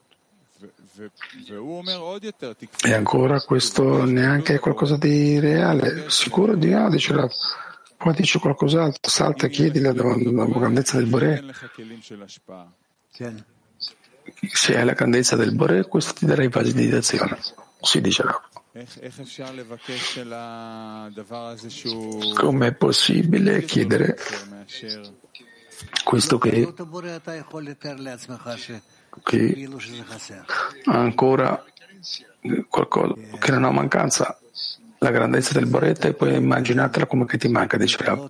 [2.83, 7.27] E ancora questo neanche è qualcosa di reale, sicuro di no, dice la...
[7.95, 11.43] poi dice qualcos'altro, salta e chiedi la, la grandezza del Bore.
[14.51, 17.37] Se hai la grandezza del Bore, questo ti darà i vasi di d'azione.
[17.81, 18.41] Si dice no.
[22.35, 24.17] Come è possibile chiedere
[26.03, 26.73] questo che
[29.23, 29.67] che
[30.85, 31.63] ancora
[32.67, 34.37] qualcosa che non ha mancanza
[35.01, 38.29] la grandezza del Boretta e poi immaginatela come che ti manca, dice Rav.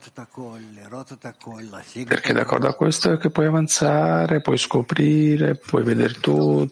[2.05, 6.65] Perché d'accordo a questo è che puoi avanzare, puoi scoprire, puoi vedere tutto,